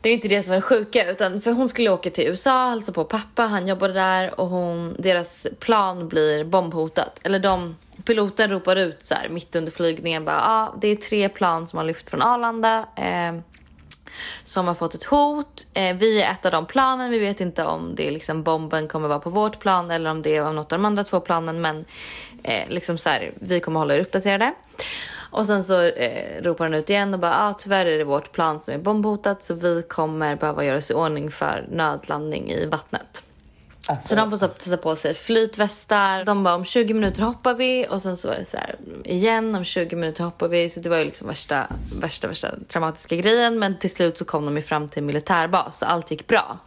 [0.00, 1.10] det är inte det som är det sjuka.
[1.10, 4.40] Utan för hon skulle åka till USA, hälsa på pappa, han jobbade där.
[4.40, 7.20] Och hon, deras plan blir bombhotat.
[7.24, 10.24] Eller de, piloten ropar ut så här mitt under flygningen.
[10.24, 12.86] Bara, ah, det är tre plan som har lyft från Arlanda.
[12.96, 13.42] Eh,
[14.44, 15.66] som har fått ett hot.
[15.74, 17.10] Eh, vi är ett av de planen.
[17.10, 20.22] Vi vet inte om det är liksom bomben kommer vara på vårt plan eller om
[20.22, 21.60] det är av något av de andra två planen.
[21.60, 21.84] Men
[22.44, 24.54] eh, liksom så här, vi kommer hålla er uppdaterade.
[25.32, 28.32] Och sen så eh, ropar han ut igen och bara ah, tyvärr är det vårt
[28.32, 32.66] plan som är bombhotat så vi kommer behöva göra oss i ordning för nödlandning i
[32.66, 33.22] vattnet.
[33.88, 36.24] Alltså, Så de får sätta på sig flytvästar.
[36.24, 39.54] De bara om 20 minuter hoppar vi och sen så var det så här igen
[39.54, 40.70] om 20 minuter hoppar vi.
[40.70, 43.58] Så det var ju liksom värsta, värsta, värsta traumatiska grejen.
[43.58, 46.58] Men till slut så kom de ju fram till en militärbas så allt gick bra.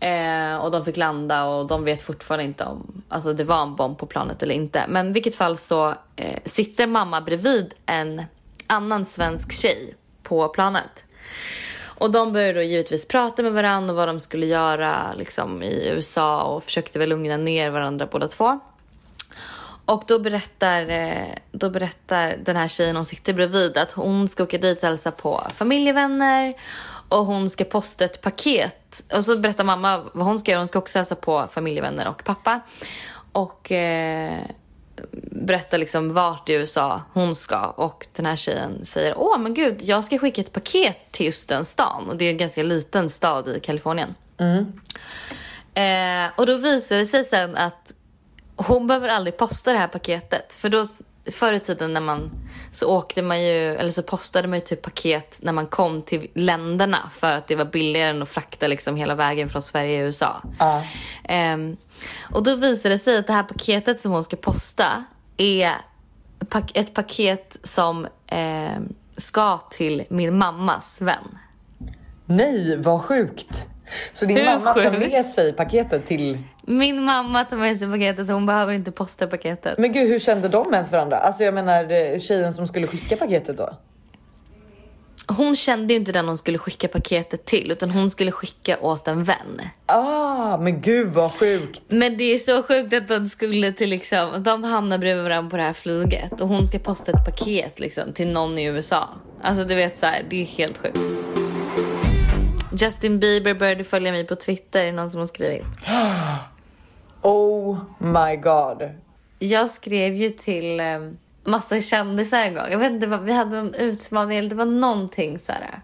[0.00, 3.76] Eh, och de fick landa och de vet fortfarande inte om alltså det var en
[3.76, 4.84] bomb på planet eller inte.
[4.88, 8.22] Men i vilket fall så eh, sitter mamma bredvid en
[8.66, 11.04] annan svensk tjej på planet.
[12.00, 15.88] Och de började då givetvis prata med varandra och vad de skulle göra liksom, i
[15.88, 18.60] USA och försökte väl lugna ner varandra båda två.
[19.84, 24.42] Och då berättar, eh, då berättar den här tjejen hon sitter bredvid att hon ska
[24.42, 26.54] åka dit och hälsa på familjevänner
[27.08, 29.02] och hon ska posta ett paket.
[29.14, 30.60] Och så berättar mamma vad hon ska göra.
[30.60, 32.60] Hon ska också hälsa på familjevänner och pappa.
[33.32, 34.40] Och eh,
[35.30, 39.82] berättar liksom vart i USA hon ska och den här tjejen säger åh men gud
[39.82, 43.10] jag ska skicka ett paket till just den stan och det är en ganska liten
[43.10, 44.14] stad i Kalifornien.
[45.74, 47.92] Eh, och då visar det sig sen att
[48.56, 50.86] hon behöver aldrig posta det här paketet för då
[51.30, 52.30] förr i tiden när man
[52.72, 56.30] så åkte man ju eller så postade man ju typ paket när man kom till
[56.34, 60.04] länderna för att det var billigare än att frakta liksom hela vägen från Sverige till
[60.04, 60.42] USA.
[60.58, 60.84] Ja.
[61.24, 61.76] Ehm,
[62.32, 65.04] och då visar det sig att det här paketet som hon ska posta
[65.36, 65.72] är
[66.74, 71.38] ett paket som ehm, ska till min mammas vän.
[72.26, 73.66] Nej, vad sjukt.
[74.12, 75.12] Så din Hur mamma tar sjukt?
[75.12, 76.38] med sig paketet till...
[76.62, 79.78] Min mamma tar med sig paketet hon behöver inte posta paketet.
[79.78, 81.16] Men gud, hur kände de ens varandra?
[81.16, 83.76] Alltså jag menar eh, tjejen som skulle skicka paketet då?
[85.36, 89.08] Hon kände ju inte den hon skulle skicka paketet till utan hon skulle skicka åt
[89.08, 89.60] en vän.
[89.86, 91.82] Ah, men gud vad sjukt.
[91.88, 95.56] Men det är så sjukt att de skulle till liksom, de hamnar bredvid varandra på
[95.56, 99.08] det här flyget och hon ska posta ett paket liksom till någon i USA.
[99.42, 100.98] Alltså du vet så här, det är helt sjukt.
[102.72, 105.64] Justin Bieber började följa mig på Twitter, är det någon som har skrivit.
[107.22, 108.90] Oh my god.
[109.38, 110.86] Jag skrev ju till eh,
[111.44, 112.64] massa kändisar en gång.
[112.70, 115.80] Jag vet inte, vi hade en utmaning eller det var någonting så här.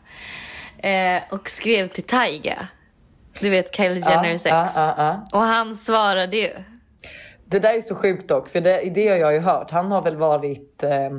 [0.78, 2.68] Eh, och skrev till Tyga.
[3.40, 4.50] Du vet Kylie Jenners ex.
[4.50, 5.38] ja, ja, ja.
[5.38, 6.50] Och han svarade ju.
[7.44, 9.70] Det där är så sjukt dock, för det, det har jag ju hört.
[9.70, 10.82] Han har väl varit...
[10.82, 11.10] Eh,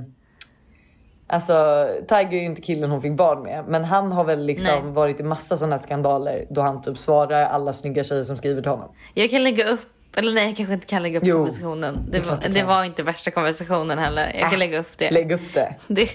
[1.27, 4.83] alltså, Tiger är ju inte killen hon fick barn med, men han har väl liksom
[4.83, 4.93] Nej.
[4.93, 8.71] varit i massa sådana skandaler då han typ svarar alla snygga tjejer som skriver till
[8.71, 8.91] honom.
[9.13, 12.05] Jag kan lägga upp, eller nej jag kanske inte kan lägga upp Jo, konversationen.
[12.11, 14.31] Det, var, det var inte värsta konversationen heller.
[14.33, 15.11] Jag kan Äh, lägga upp det.
[15.11, 15.75] Lägg upp det.
[15.87, 16.09] det.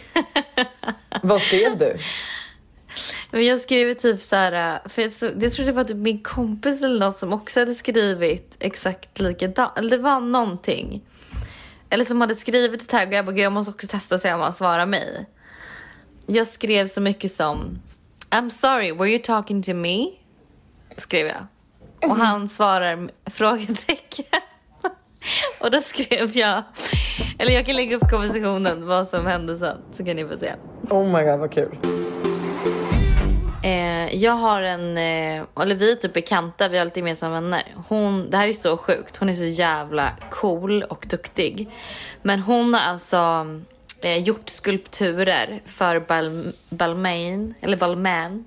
[1.23, 1.97] Vad skrev du?
[3.31, 6.23] Men jag skrev typ så här, för jag, så, jag tror det var typ min
[6.23, 9.79] kompis eller något som också hade skrivit exakt likadant.
[9.79, 11.03] Eller det var någonting.
[11.91, 14.21] Eller som hade skrivit till Tagg och jag bara, "Gud, jag måste också testa och
[14.21, 15.27] se om han svarar mig.
[16.27, 17.79] Jag skrev så mycket som
[18.31, 20.07] I'm sorry, were you talking to me?
[20.97, 21.47] Skrev jag.
[22.03, 24.25] Och han svarar frågetecken.
[25.61, 26.63] Och då skrev jag,
[27.39, 30.53] eller jag kan lägga upp konversationen vad som hände sen så kan ni få se.
[30.91, 31.79] Oh my god vad kul.
[33.65, 37.63] Eh, jag har en, eh, eller vi är typ bekanta, vi har lite gemensamma vänner.
[37.89, 41.71] Hon, det här är så sjukt, hon är så jävla cool och duktig.
[42.23, 43.47] Men hon har alltså
[44.03, 48.45] eh, gjort skulpturer för Bal Balmain, eller Balmain,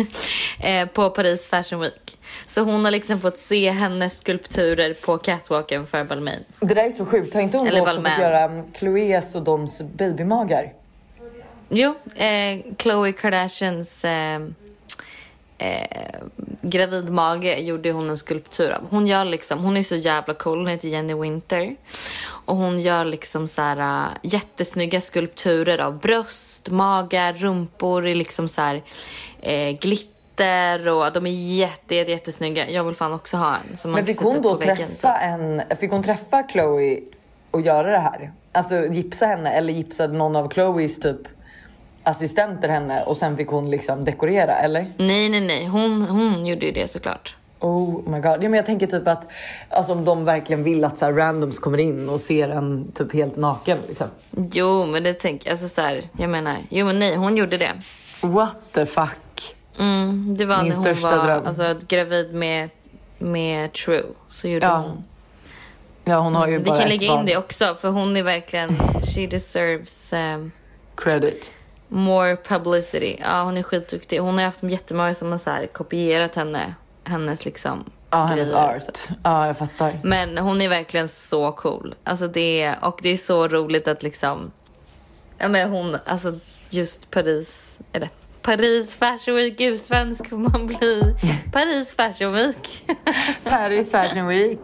[0.60, 2.07] eh, på Paris Fashion Week.
[2.46, 6.44] Så hon har liksom fått se hennes skulpturer på catwalken för Balmain.
[6.60, 7.34] Det där är så sjukt.
[7.34, 8.22] Har inte hon Eller också fått Balmain.
[8.22, 10.72] göra um, Chloés och Doms babymagar?
[11.68, 14.40] Jo, eh, Khloe Kardashians eh,
[15.58, 16.20] eh,
[16.62, 18.86] gravidmage gjorde hon en skulptur av.
[18.90, 21.76] Hon gör liksom, hon är så jävla cool, hon heter Jenny Winter.
[22.46, 28.48] Och hon gör liksom så här äh, jättesnygga skulpturer av bröst, magar, rumpor i liksom
[28.48, 28.82] så här
[29.40, 32.70] eh, glitter och de är jätte, jätte, jättesnygga.
[32.70, 33.76] Jag vill fan också ha en.
[33.76, 37.00] Som man Men fick hon då väggen, träffa en, fick hon träffa Chloe
[37.50, 38.32] och göra det här?
[38.52, 41.20] Alltså gipsa henne eller gipsade någon av Chloes typ
[42.02, 44.92] assistenter henne och sen fick hon liksom dekorera eller?
[44.96, 45.66] Nej, nej, nej.
[45.66, 47.36] Hon, hon gjorde ju det såklart.
[47.60, 48.32] Oh my god.
[48.32, 49.26] Ja, men jag tänker typ att
[49.68, 53.12] alltså, om de verkligen vill att så här, randoms kommer in och ser en typ
[53.12, 54.06] helt naken liksom.
[54.52, 57.72] Jo, men det tänker alltså så här, jag menar, jo men nej, hon gjorde det.
[58.22, 59.16] What the fuck?
[59.78, 61.46] Mm, det var Min när hon största var dröm.
[61.46, 62.70] alltså, gravid med,
[63.18, 64.04] med True.
[64.28, 65.04] Så gjorde Ja, hon.
[66.04, 67.26] Ja hon har ju Vi bara kan ett lägga in barn.
[67.26, 68.76] det också för hon är verkligen,
[69.14, 70.50] she deserves um,
[70.96, 71.52] Credit.
[71.88, 73.16] more publicity.
[73.20, 74.18] Ja, hon är skitduktig.
[74.18, 78.98] Hon har haft jättemånga som har så här, kopierat henne, hennes liksom Ja hennes art.
[79.22, 79.98] Ja jag fattar.
[80.02, 81.94] Men hon är verkligen så cool.
[82.04, 84.50] Alltså det är, och det är så roligt att liksom,
[85.38, 86.32] ja men hon, alltså
[86.70, 88.08] just Paris, eller
[88.42, 91.14] Paris Fashion Week, gud svensk får man bli.
[91.52, 92.84] Paris Fashion Week.
[93.44, 94.60] Paris Fashion Week.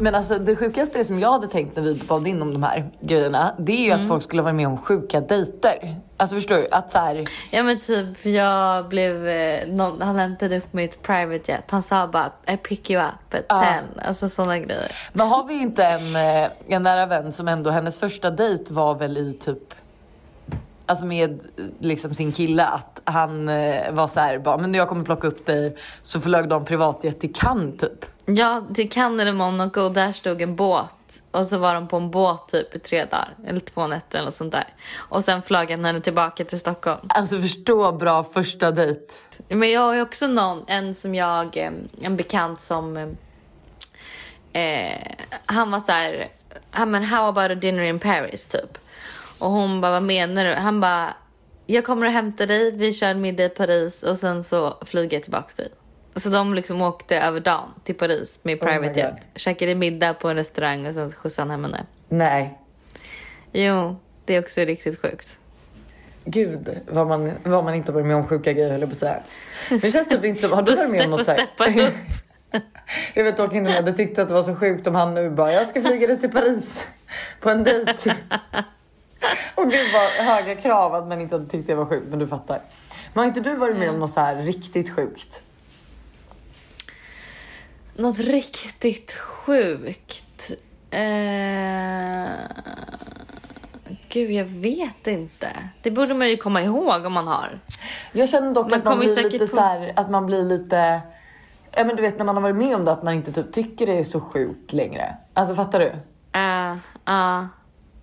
[0.00, 2.90] Men alltså det sjukaste som jag hade tänkt när vi bad in om de här
[3.00, 4.00] grejerna, det är ju Mm.
[4.00, 6.00] att folk skulle vara med om sjuka dejter.
[6.16, 6.68] Alltså förstår du?
[6.70, 11.52] Att så här, Ja men typ jag blev, eh, någon, han hämtade upp mitt private
[11.52, 11.64] jet.
[11.70, 13.74] Han sa bara I pick you up at Ja.
[13.96, 14.02] 10.
[14.08, 14.92] Alltså sådana grejer.
[15.12, 18.94] men har vi inte en, eh, en nära vän som ändå, hennes första dejt var
[18.94, 19.74] väl i typ
[20.86, 21.40] Alltså med
[21.78, 25.46] liksom sin kille att han eh, var så här, bara, men jag kommer plocka upp
[25.46, 28.04] dig så flög de privatjet till Cannes typ.
[28.26, 30.96] Ja, till Cannes eller Monaco och där stod en båt.
[31.30, 33.34] Och så var de på en båt typ i tre dagar.
[33.46, 34.66] Eller två nätter eller sånt där.
[34.96, 37.00] Och sen flög han henne tillbaka till Stockholm.
[37.08, 39.00] Alltså förstå bra första dejt.
[39.48, 41.70] Men jag har ju också någon, en som jag, eh,
[42.02, 43.08] en bekant som eh,
[44.62, 45.00] eh,
[45.46, 46.28] han var så här,
[46.70, 48.78] "Ah, men how about a dinner in Paris typ.
[49.38, 50.54] Och hon bara, vad menar du?
[50.54, 51.14] Han bara,
[51.66, 55.22] jag kommer och hämtar dig, vi kör middag i Paris och sen så flyger jag
[55.22, 55.68] tillbaks dig.
[56.16, 59.28] Så de liksom åkte över dagen till Paris med Oh private jet.
[59.34, 61.86] Käkade middag på en restaurang och sen skjutsade han hem henne.
[62.08, 62.58] Nej.
[63.52, 65.38] Jo, det är också riktigt sjukt.
[66.24, 68.98] Gud vad man, vad man inte varit med om sjuka grejer höll jag på att
[68.98, 69.20] säga.
[69.70, 71.64] Men det känns typ inte som, har du varit med om något får så steppa
[71.64, 71.86] här?
[71.88, 71.94] upp.
[73.14, 75.14] Jag vet dock inte om jag hade tyckt att det var så sjukt om han
[75.14, 76.88] nu bara, jag ska flyga dig till Paris
[77.40, 78.14] på en dejt.
[79.54, 82.26] Och gud vad höga krav att man inte hade tyckt det var sjukt, men du
[82.26, 82.60] fattar.
[83.14, 85.42] Men har inte du varit med om något så här riktigt sjukt?
[87.96, 90.52] Något riktigt sjukt.
[90.90, 92.30] Eh...
[94.08, 95.48] Gud, jag vet inte.
[95.82, 97.60] Det borde man ju komma ihåg om man har.
[98.12, 101.00] Jag känner dock Man att man blir lite på- så här, att man blir lite,
[101.72, 103.52] ja men du vet när man har varit med om det att man inte typ
[103.52, 105.16] tycker det är så sjukt längre.
[105.34, 105.92] Alltså fattar du?
[106.32, 107.48] Ja, ja.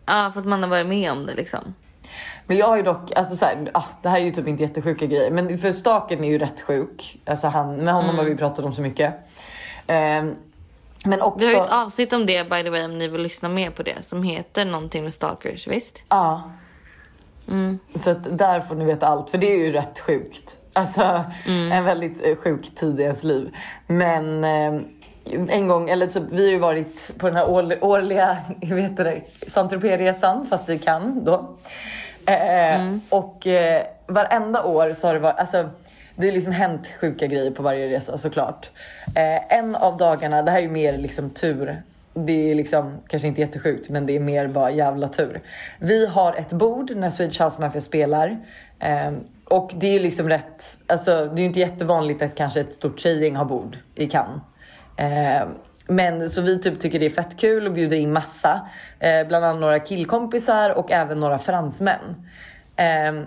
[0.06, 1.74] Ja, för att man har varit med om det liksom.
[2.48, 4.63] Men jag har ju dock, alltså så här, ah, det här är ju typ inte
[4.63, 7.22] jättesjuka grejer, men för Staken är ju rätt sjuk.
[7.26, 9.13] Alltså han, med honom har vi pratat om så mycket.
[9.88, 10.36] Ehm,
[11.06, 11.39] men också...
[11.39, 13.70] Vi har ju ett avsnitt om det by the way om ni vill lyssna mer
[13.70, 16.04] på det som heter någonting med stalkers, visst?
[16.10, 16.52] Ja.
[17.96, 20.58] Så att där får ni veta allt, för det är ju rätt sjukt.
[20.74, 21.24] Alltså
[21.72, 23.56] en väldigt eh, sjuk tid i ens liv.
[23.88, 24.82] Men eh,
[25.50, 28.38] en gång, eller typ, vi har ju varit på den här årli- årliga,
[28.98, 31.34] det, Saint-Tropez-resan, fast i Cannes då.
[32.26, 35.70] Eh, Och eh, varenda år så har det varit, alltså
[36.16, 38.70] det har liksom hänt sjuka grejer på varje resa såklart.
[39.16, 41.76] Eh, en av dagarna, det här är ju mer liksom tur.
[42.14, 45.42] Det är liksom kanske inte jättesjukt, men det är mer bara jävla tur.
[45.80, 48.38] Vi har ett bord när Swedish House Mafia spelar.
[48.80, 49.12] Eh,
[49.46, 53.00] och det är liksom rätt, alltså det är ju inte jättevanligt att kanske ett stort
[53.00, 54.42] tjejgäng har bord i Cannes.
[54.98, 55.48] Eh,
[55.88, 58.70] men så vi typ tycker det är fett kul och bjuder in massa.
[59.00, 62.26] Eh, bland annat några killkompisar och även några fransmän.
[62.76, 63.24] Eh,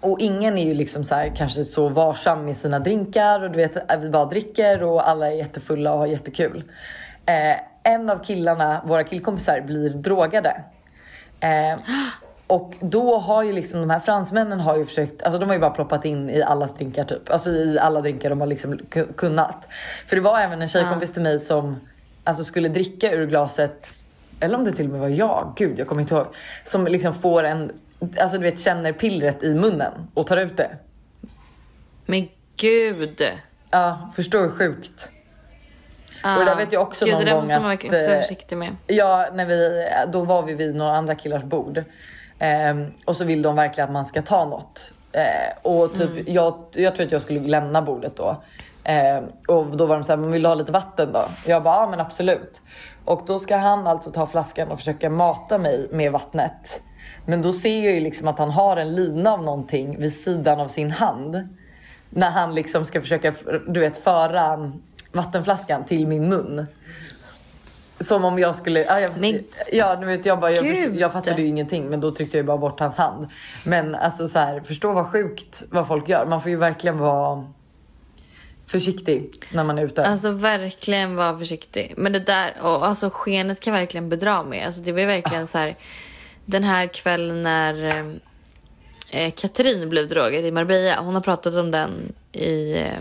[0.00, 3.56] och ingen är ju liksom så här kanske så varsam med sina drinkar och du
[3.56, 6.64] vet vi bara dricker och alla är jättefulla och har jättekul.
[7.26, 10.62] Eh, en av killarna, våra killkompisar, blir drogade.
[11.40, 11.78] Eh,
[12.48, 15.60] och då har ju liksom de här fransmännen har ju försökt, alltså de har ju
[15.60, 17.30] bara ploppat in i allas drinkar typ.
[17.30, 19.68] Alltså i alla drinkar de har liksom ku- kunnat.
[20.06, 21.76] För det var även en tjejkompis till mig som
[22.24, 23.94] alltså skulle dricka ur glaset,
[24.40, 26.26] eller om det till och med var jag, gud jag kommer inte ihåg.
[26.64, 27.72] Som liksom får en,
[28.20, 30.70] alltså du vet känner pillret i munnen och tar ut det.
[32.06, 33.22] Men gud!
[33.70, 35.10] Ja, förstår hur sjukt.
[36.22, 38.14] Ah, Och det där vet jag också gud, någon det där gång måste man vara
[38.16, 38.76] eh, försiktig med.
[38.86, 41.84] Ja, när vi, då var vi vid några andra killars bord.
[42.38, 44.92] Ehm, och så vill de verkligen att man ska ta något.
[45.12, 48.36] Eh, och typ, jag, jag tror att jag skulle lämna bordet då.
[48.84, 51.24] Ehm, och då var de så här, men vill du ha lite vatten då?
[51.46, 52.62] Jag bara, ja men absolut.
[53.04, 56.82] Och då ska han alltså ta flaskan och försöka mata mig med vattnet.
[57.26, 60.60] Men då ser jag ju liksom att han har en lina av någonting vid sidan
[60.60, 61.48] av sin hand.
[62.10, 63.34] När han liksom ska försöka,
[63.68, 64.72] du vet, föra
[65.12, 66.66] vattenflaskan till min mun.
[68.00, 71.46] Som om jag skulle, ja, jag, Men ja vet jag bara, jag, jag fattade ju
[71.46, 73.26] ingenting men då tryckte jag ju bara bort hans hand.
[73.64, 76.26] Men alltså så här, förstå vad sjukt vad folk gör.
[76.26, 77.44] Man får ju verkligen vara
[78.66, 80.06] försiktig när man är ute.
[80.06, 81.94] Alltså verkligen vara försiktig.
[81.96, 84.66] Men det där, och alltså skenet kan verkligen bedra med.
[84.66, 85.76] Alltså det var verkligen så här.
[86.44, 88.04] Den här kvällen när
[89.10, 91.00] eh, Katrin blev drogad i Marbella.
[91.00, 92.98] Hon har pratat om den i, eh,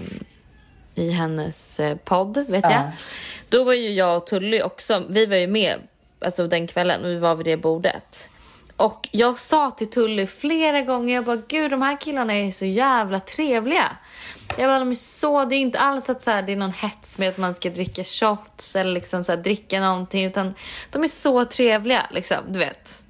[0.98, 2.72] i hennes eh, podd, vet Ja.
[2.72, 2.84] jag.
[3.50, 5.76] Då var ju jag och Tully också, vi var ju med
[6.22, 8.30] alltså den kvällen och vi var vid det bordet.
[8.78, 12.66] Och jag sa till Tully flera gånger, jag bara gud de här killarna är så
[12.66, 13.98] jävla trevliga.
[14.58, 16.72] Jag bara de är så, det är inte alls att så här, det är någon
[16.74, 20.54] hets med att man ska dricka shots eller liksom så här, dricka någonting utan
[20.92, 23.04] de är så trevliga liksom, du vet.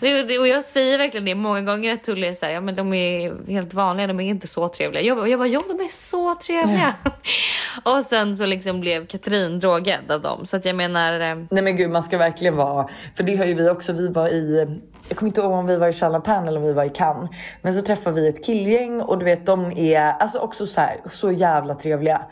[0.00, 2.94] Och jag säger verkligen det många gånger att Tully är så här, ja men de
[2.94, 5.02] är helt vanliga, de är inte så trevliga.
[5.02, 6.94] Jag bara, jag bara jo de är så trevliga.
[7.82, 10.46] och sen så liksom blev Katrin drogad av dem.
[10.46, 13.44] Så att jag menar, eh, Nej men gud man ska verkligen vara, för det har
[13.44, 16.48] ju vi också, vi var i, jag kommer inte ihåg om vi var i Chalapan
[16.48, 17.30] eller om vi var i Cannes.
[17.62, 21.00] Men så träffade vi ett killgäng och du vet de är alltså också så här,
[21.10, 22.22] så jävla trevliga.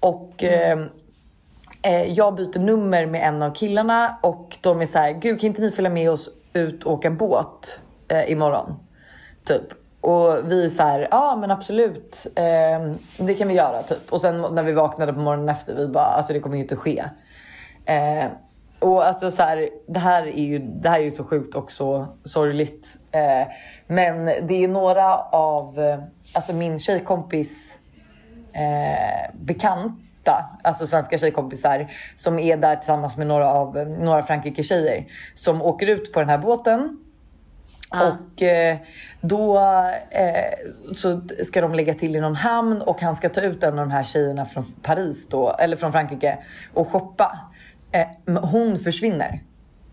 [0.00, 0.78] Och eh,
[1.82, 5.48] eh, jag byter nummer med en av killarna och de är så här, gud kan
[5.48, 8.74] inte ni följa med oss ut och åka båt eh, imorgon?
[9.44, 9.62] Typ.
[10.00, 12.92] Och vi är så här, ja men absolut, eh,
[13.26, 14.12] det kan vi göra typ.
[14.12, 16.76] Och sen när vi vaknade på morgonen efter, vi bara, alltså det kommer ju inte
[16.76, 17.04] ske.
[17.84, 18.24] Eh,
[18.78, 21.72] och alltså så här, det här är ju, det här är ju så sjukt och
[21.72, 22.96] så sorgligt.
[23.10, 23.48] Eh,
[23.86, 25.98] men det är några av, eh,
[26.32, 27.78] alltså min tjejkompis
[28.52, 29.34] eh,
[30.24, 35.62] bekanta, alltså svenska tjejkompisar som är där tillsammans med några av några Frankrike tjejer som
[35.62, 36.98] åker ut på den här båten.
[37.90, 38.76] Och eh,
[39.20, 39.58] då
[40.10, 43.78] eh, så ska de lägga till i någon hamn och han ska ta ut en
[43.78, 46.38] av de här tjejerna från Paris då, eller från Frankrike
[46.74, 47.38] och shoppa.
[47.92, 49.40] Eh, hon försvinner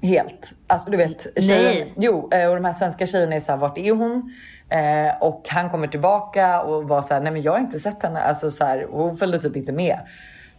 [0.02, 0.54] helt.
[0.68, 1.28] Alltså du vet.
[1.36, 1.94] Tjejen, Nej.
[1.98, 4.34] Jo, eh, och de här svenska tjejerna är så här, vart är hon?
[4.70, 8.04] Eh, och han kommer tillbaka och var så här, nej men jag har inte sett
[8.04, 8.20] henne.
[8.20, 10.00] Alltså så här, och hon följde typ inte med.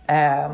[0.06, 0.52] Eh,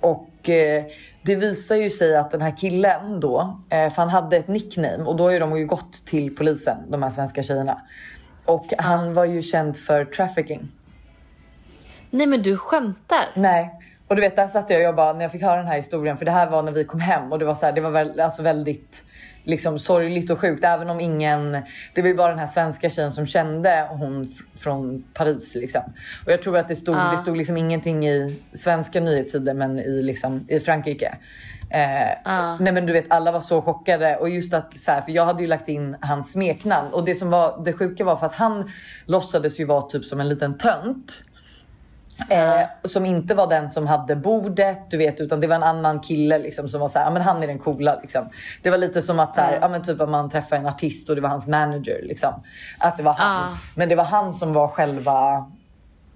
[0.00, 0.84] och eh,
[1.22, 5.04] det visar ju sig att den här killen då, eh, för han hade ett nickname
[5.04, 7.82] och då har ju de ju gått till polisen, de här svenska tjejerna.
[8.44, 10.68] Och han var ju känd för trafficking.
[12.10, 13.24] nej men du skämtar.
[13.34, 13.81] Nej.
[14.12, 15.76] Och du vet, där satt jag och jag bara, när jag fick höra den här
[15.76, 17.80] historien, för det här var när vi kom hem och det var så här, det
[17.80, 19.02] var väl, alltså väldigt
[19.44, 20.64] liksom sorgligt och sjukt.
[20.64, 21.52] Även om ingen,
[21.94, 25.82] det var ju bara den här svenska tjejen som kände hon från Paris liksom.
[26.26, 27.10] Och jag tror att det stod, Ja.
[27.12, 31.14] det stod liksom ingenting i svenska nyhetssidor men i, liksom, i Frankrike.
[31.70, 32.56] Eh, Ja.
[32.60, 35.24] Nej men du vet alla var så chockade och just att så här, för jag
[35.26, 38.34] hade ju lagt in hans smeknamn och det som var det sjuka var för att
[38.34, 38.70] han
[39.06, 41.24] låtsades ju vara typ som en liten tönt.
[42.30, 46.00] Eh, som inte var den som hade bordet, du vet, utan det var en annan
[46.00, 47.98] kille liksom, som var så här, ja, men han är den coola.
[48.02, 48.28] Liksom.
[48.62, 51.08] Det var lite som att, så här, ja, men typ att man träffar en artist
[51.08, 52.00] och det var hans manager.
[52.02, 52.42] Liksom.
[52.78, 53.52] Att det var han.
[53.52, 53.58] Ah.
[53.76, 55.46] Men det var han som var själva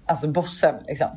[0.05, 0.75] alltså bossen.
[0.87, 1.07] Liksom.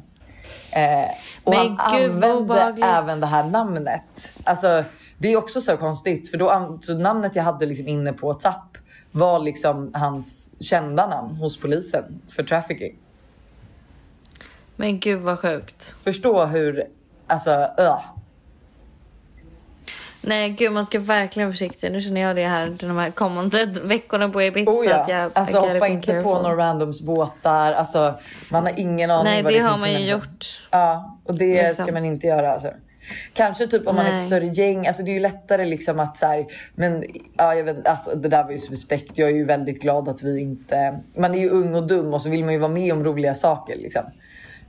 [0.72, 1.10] Eh,
[1.44, 4.32] och Men han gud, använde även det här namnet.
[4.44, 4.84] Alltså,
[5.18, 8.78] det är också så konstigt för då, så namnet jag hade liksom inne på WhatsApp
[9.12, 12.96] var liksom hans kända namn hos polisen för trafficking.
[14.80, 15.96] Men gud vad sjukt.
[16.04, 16.84] Förstå hur,
[17.26, 18.00] alltså öh.
[20.24, 21.92] Nej gud man ska verkligen vara försiktig.
[21.92, 24.70] Nu känner jag det här de här kommande veckorna på Ibiza.
[24.70, 24.96] Oh ja.
[24.96, 26.22] att jag Alltså hoppa inte careful.
[26.24, 27.72] på några randoms båtar.
[27.72, 28.14] Alltså,
[28.50, 30.46] man har ingen aning Nej vad det det har man ju gjort.
[30.70, 31.84] Ja, och det Liksom.
[31.86, 32.52] ska man inte göra.
[32.52, 32.70] Alltså.
[33.32, 34.86] Kanske typ om man är ett större gäng.
[34.86, 37.04] Alltså det är ju lättare liksom att så här, men
[37.36, 39.18] ja, jag vet, alltså, det där var ju suspekt.
[39.18, 42.22] Jag är ju väldigt glad att vi inte, man är ju ung och dum och
[42.22, 44.02] så vill man ju vara med om roliga saker liksom.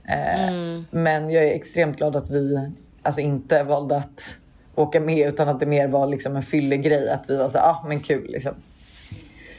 [0.08, 0.84] Eh, Mm.
[0.90, 2.70] Men jag är extremt glad att vi
[3.02, 4.36] alltså inte valde att
[4.74, 7.10] åka med utan att det mer var liksom en fyllegrej.
[7.10, 8.54] Att vi var så ah men kul liksom.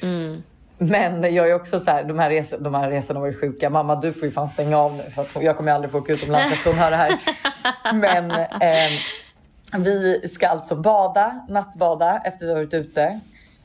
[0.01, 0.43] Mm.
[0.77, 3.69] Men jag är också så här, de här, res- de här resorna var ju sjuka.
[3.69, 5.97] Mamma du får ju fan stänga av nu för att hon- jag kommer aldrig få
[5.97, 7.11] åka utomlands efter hon hör det här.
[7.93, 13.19] Men eh, vi ska alltså bada, nattbada efter vi har varit ute.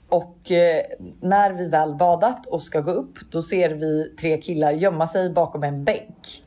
[0.09, 0.83] Och eh,
[1.21, 5.31] när vi väl badat och ska gå upp då ser vi tre killar gömma sig
[5.31, 6.43] bakom en bänk.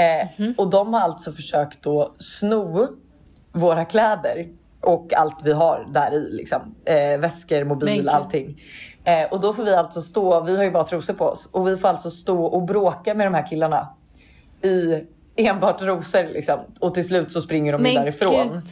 [0.00, 2.88] Eh, Och de har alltså försökt då sno
[3.52, 4.48] våra kläder
[4.80, 6.74] och allt vi har där i liksom.
[6.84, 8.60] Eh, väskor, mobil, allting.
[9.04, 11.66] Eh, och då får vi alltså stå, vi har ju bara trosor på oss och
[11.68, 13.88] vi får alltså stå och bråka med de här killarna
[14.62, 15.04] i
[15.36, 16.58] enbart rosor liksom.
[16.80, 18.48] Och till slut så springer de Men därifrån.
[18.52, 18.62] gud.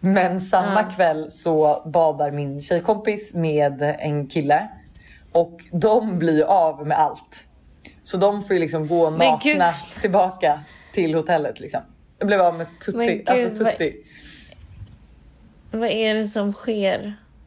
[0.00, 0.90] Men samma Ja.
[0.96, 4.68] kväll så badar min tjejkompis med en kille
[5.32, 7.44] och de blir av med allt.
[8.02, 10.60] Så de får ju liksom gå nakna tillbaka
[10.94, 11.80] till hotellet liksom.
[12.18, 13.06] Jag blev av med Men tutti.
[13.16, 13.96] gud, alltså vad- tutti.
[15.70, 16.98] Vad är det som sker?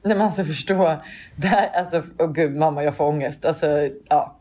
[0.04, 0.96] Nej men alltså förstå.
[1.36, 3.46] Det här, alltså, åh gud mamma jag får ångest.
[3.46, 4.36] Alltså ja.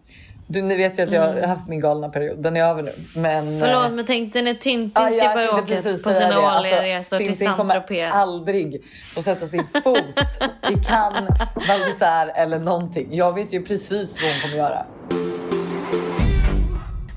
[0.46, 2.42] Du, ni vet ju att jag har haft min galna period.
[2.42, 2.92] Den är över nu.
[3.14, 3.60] Men, Mm.
[3.60, 7.18] Förlåt eh, men tänkte ni Tintin ja, ska börja åka på sina årliga Alltså, resor
[7.18, 8.10] till Tintin kommer Saint-Tropez?
[8.12, 8.82] aldrig
[9.14, 9.98] få sätta sin fot
[10.70, 13.08] i Cannes, Val eller någonting.
[13.10, 14.86] Jag vet ju precis vad hon kommer göra.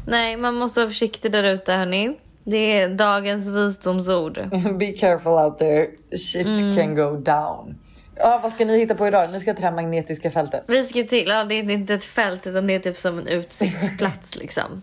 [0.07, 2.17] Nej man måste vara försiktig där ute hörni.
[2.43, 4.39] Det är dagens visdomsord.
[4.79, 5.87] Be careful out there.
[6.17, 6.75] Shit Mm.
[6.75, 7.77] can go down.
[8.15, 9.29] Ja, vad ska ni hitta på idag?
[9.31, 10.63] Ni ska till det här magnetiska fältet.
[10.67, 13.27] Vi ska till, ja det är inte ett fält utan det är typ som en
[13.27, 14.81] utsiktsplats liksom.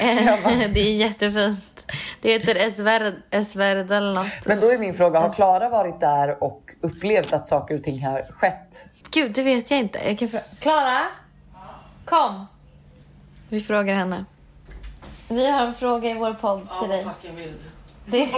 [0.74, 1.92] Det är jättefint.
[2.20, 2.54] Det heter
[3.30, 4.46] Esverd eller något.
[4.46, 8.04] Men då är min fråga, har Klara varit där och upplevt att saker och ting
[8.06, 8.86] har skett?
[9.10, 9.98] Gud det vet jag inte.
[10.06, 10.28] Jag kan
[10.60, 11.02] Klara?
[12.04, 12.46] Kom.
[13.48, 14.24] Vi frågar henne.
[15.28, 17.04] Vi har en fråga i vår podd till dig.
[17.04, 17.70] fucking vill du?
[18.10, 18.26] Det,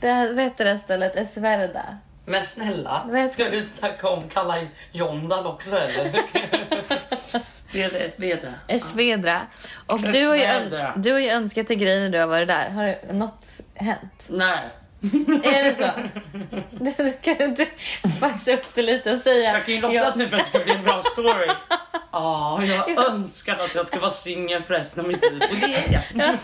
[0.00, 1.16] det här, vad heter det stället?
[1.16, 1.98] Esverda.
[2.26, 4.56] Men snälla, Vet- ska du snacka om kalla
[4.92, 6.12] Jondal också eller?
[7.72, 8.54] Vedra, Vedra.
[8.68, 9.40] Esvedra.
[9.86, 12.70] Och du har, ju du har ju önskat dig grejer när du har varit där.
[12.70, 14.26] Har något hänt?
[14.28, 14.68] Nej,
[15.44, 15.90] Är det så?
[17.02, 17.66] Du kan du inte
[18.16, 19.52] spice upp det lite och säga...
[19.52, 21.48] jag kan ju låtsas nu för att det ska bli en bra story.
[22.12, 25.74] Ja, jag önskar att jag skulle vara singel för resten av mitt liv och det
[25.74, 26.36] är jag.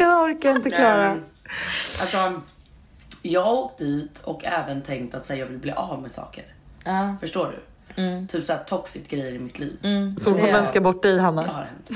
[0.00, 1.20] Jag orkar inte Nej,
[2.00, 2.42] Alltså,
[3.22, 6.44] jag har åkt dit och även tänkt att säga jag vill bli av med saker.
[6.84, 7.16] Ja.
[7.20, 7.69] Förstår du?
[8.28, 9.76] Typ såhär toxic grejer i mitt liv.
[10.20, 11.42] Så hon Det- önskar bort dig Det Hanna.
[11.46, 11.90] har hänt.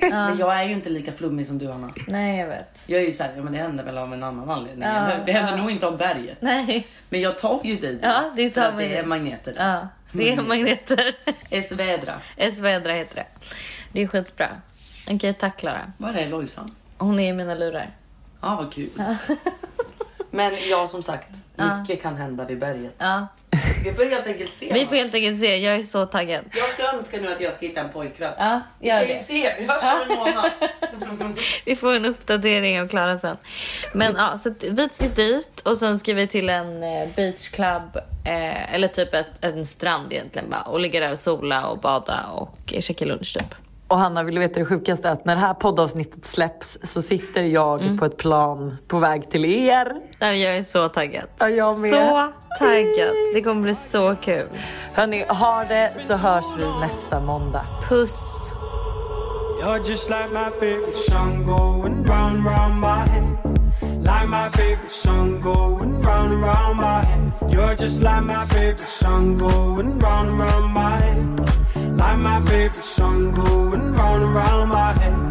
[0.10, 1.94] Men jag är ju inte lika flummig som du Hanna.
[2.06, 2.68] Nej, jag vet.
[2.86, 4.88] Jag är ju såhär, ja men det händer väl av en annan anledning.
[4.88, 5.56] Ja, det händer ja.
[5.62, 6.36] nog inte av berget.
[6.42, 6.86] Nej.
[7.08, 8.00] Men jag tar ju dig dit.
[8.02, 9.72] Ja, det tar för att det är magneter där.
[9.72, 11.14] Ja, det är magneter.
[11.50, 12.14] Esvedra.
[12.36, 13.26] Esvedra heter det.
[13.92, 14.48] Det är skitbra.
[15.10, 15.92] Okej, tack Klara.
[15.98, 16.74] Var är Lojsan?
[16.98, 17.90] Hon är i mina lurar.
[18.40, 18.90] Ja, vad kul.
[20.30, 21.30] Men ja, som sagt,
[21.80, 22.94] mycket kan hända vid berget.
[22.98, 23.26] Ja.
[23.84, 24.72] Vi får helt enkelt se.
[24.72, 25.56] Vi får helt enkelt se.
[25.56, 26.44] Jag är så taggad.
[26.54, 28.32] Jag ska önska nu att jag ska hitta en pojkvän.
[28.38, 30.50] Ja, Vi kan ju se, vi hörs om en månad.
[31.64, 33.36] Vi får en uppdatering av Klara sen.
[33.92, 38.74] Men ja, så vi ska dit och sen ska vi till en eh, beachclub eh,
[38.74, 42.74] eller typ ett, en strand egentligen bara och ligga där och sola och bada och
[42.80, 43.54] käka lunch typ.
[43.90, 45.10] Och Hanna, vill du veta det sjukaste?
[45.10, 47.98] Att när det här poddavsnittet släpps så sitter jag Mm.
[47.98, 49.92] på ett plan på väg till er.
[50.18, 51.24] Jag är så taggad.
[51.38, 51.90] Ja, jag med.
[51.90, 52.28] Så
[52.58, 53.14] taggad.
[53.34, 54.46] Det kommer bli så kul.
[54.94, 57.64] Hörni, ha det så hörs vi nästa måndag.
[57.88, 58.52] Puss.
[59.62, 63.36] You're just like my favorite song going round round my head.
[63.82, 67.32] Like my favorite song going round and round my head.
[67.52, 71.59] You're just like my favorite song going round and round my head.
[72.00, 75.29] Like my favorite song going round and round my head.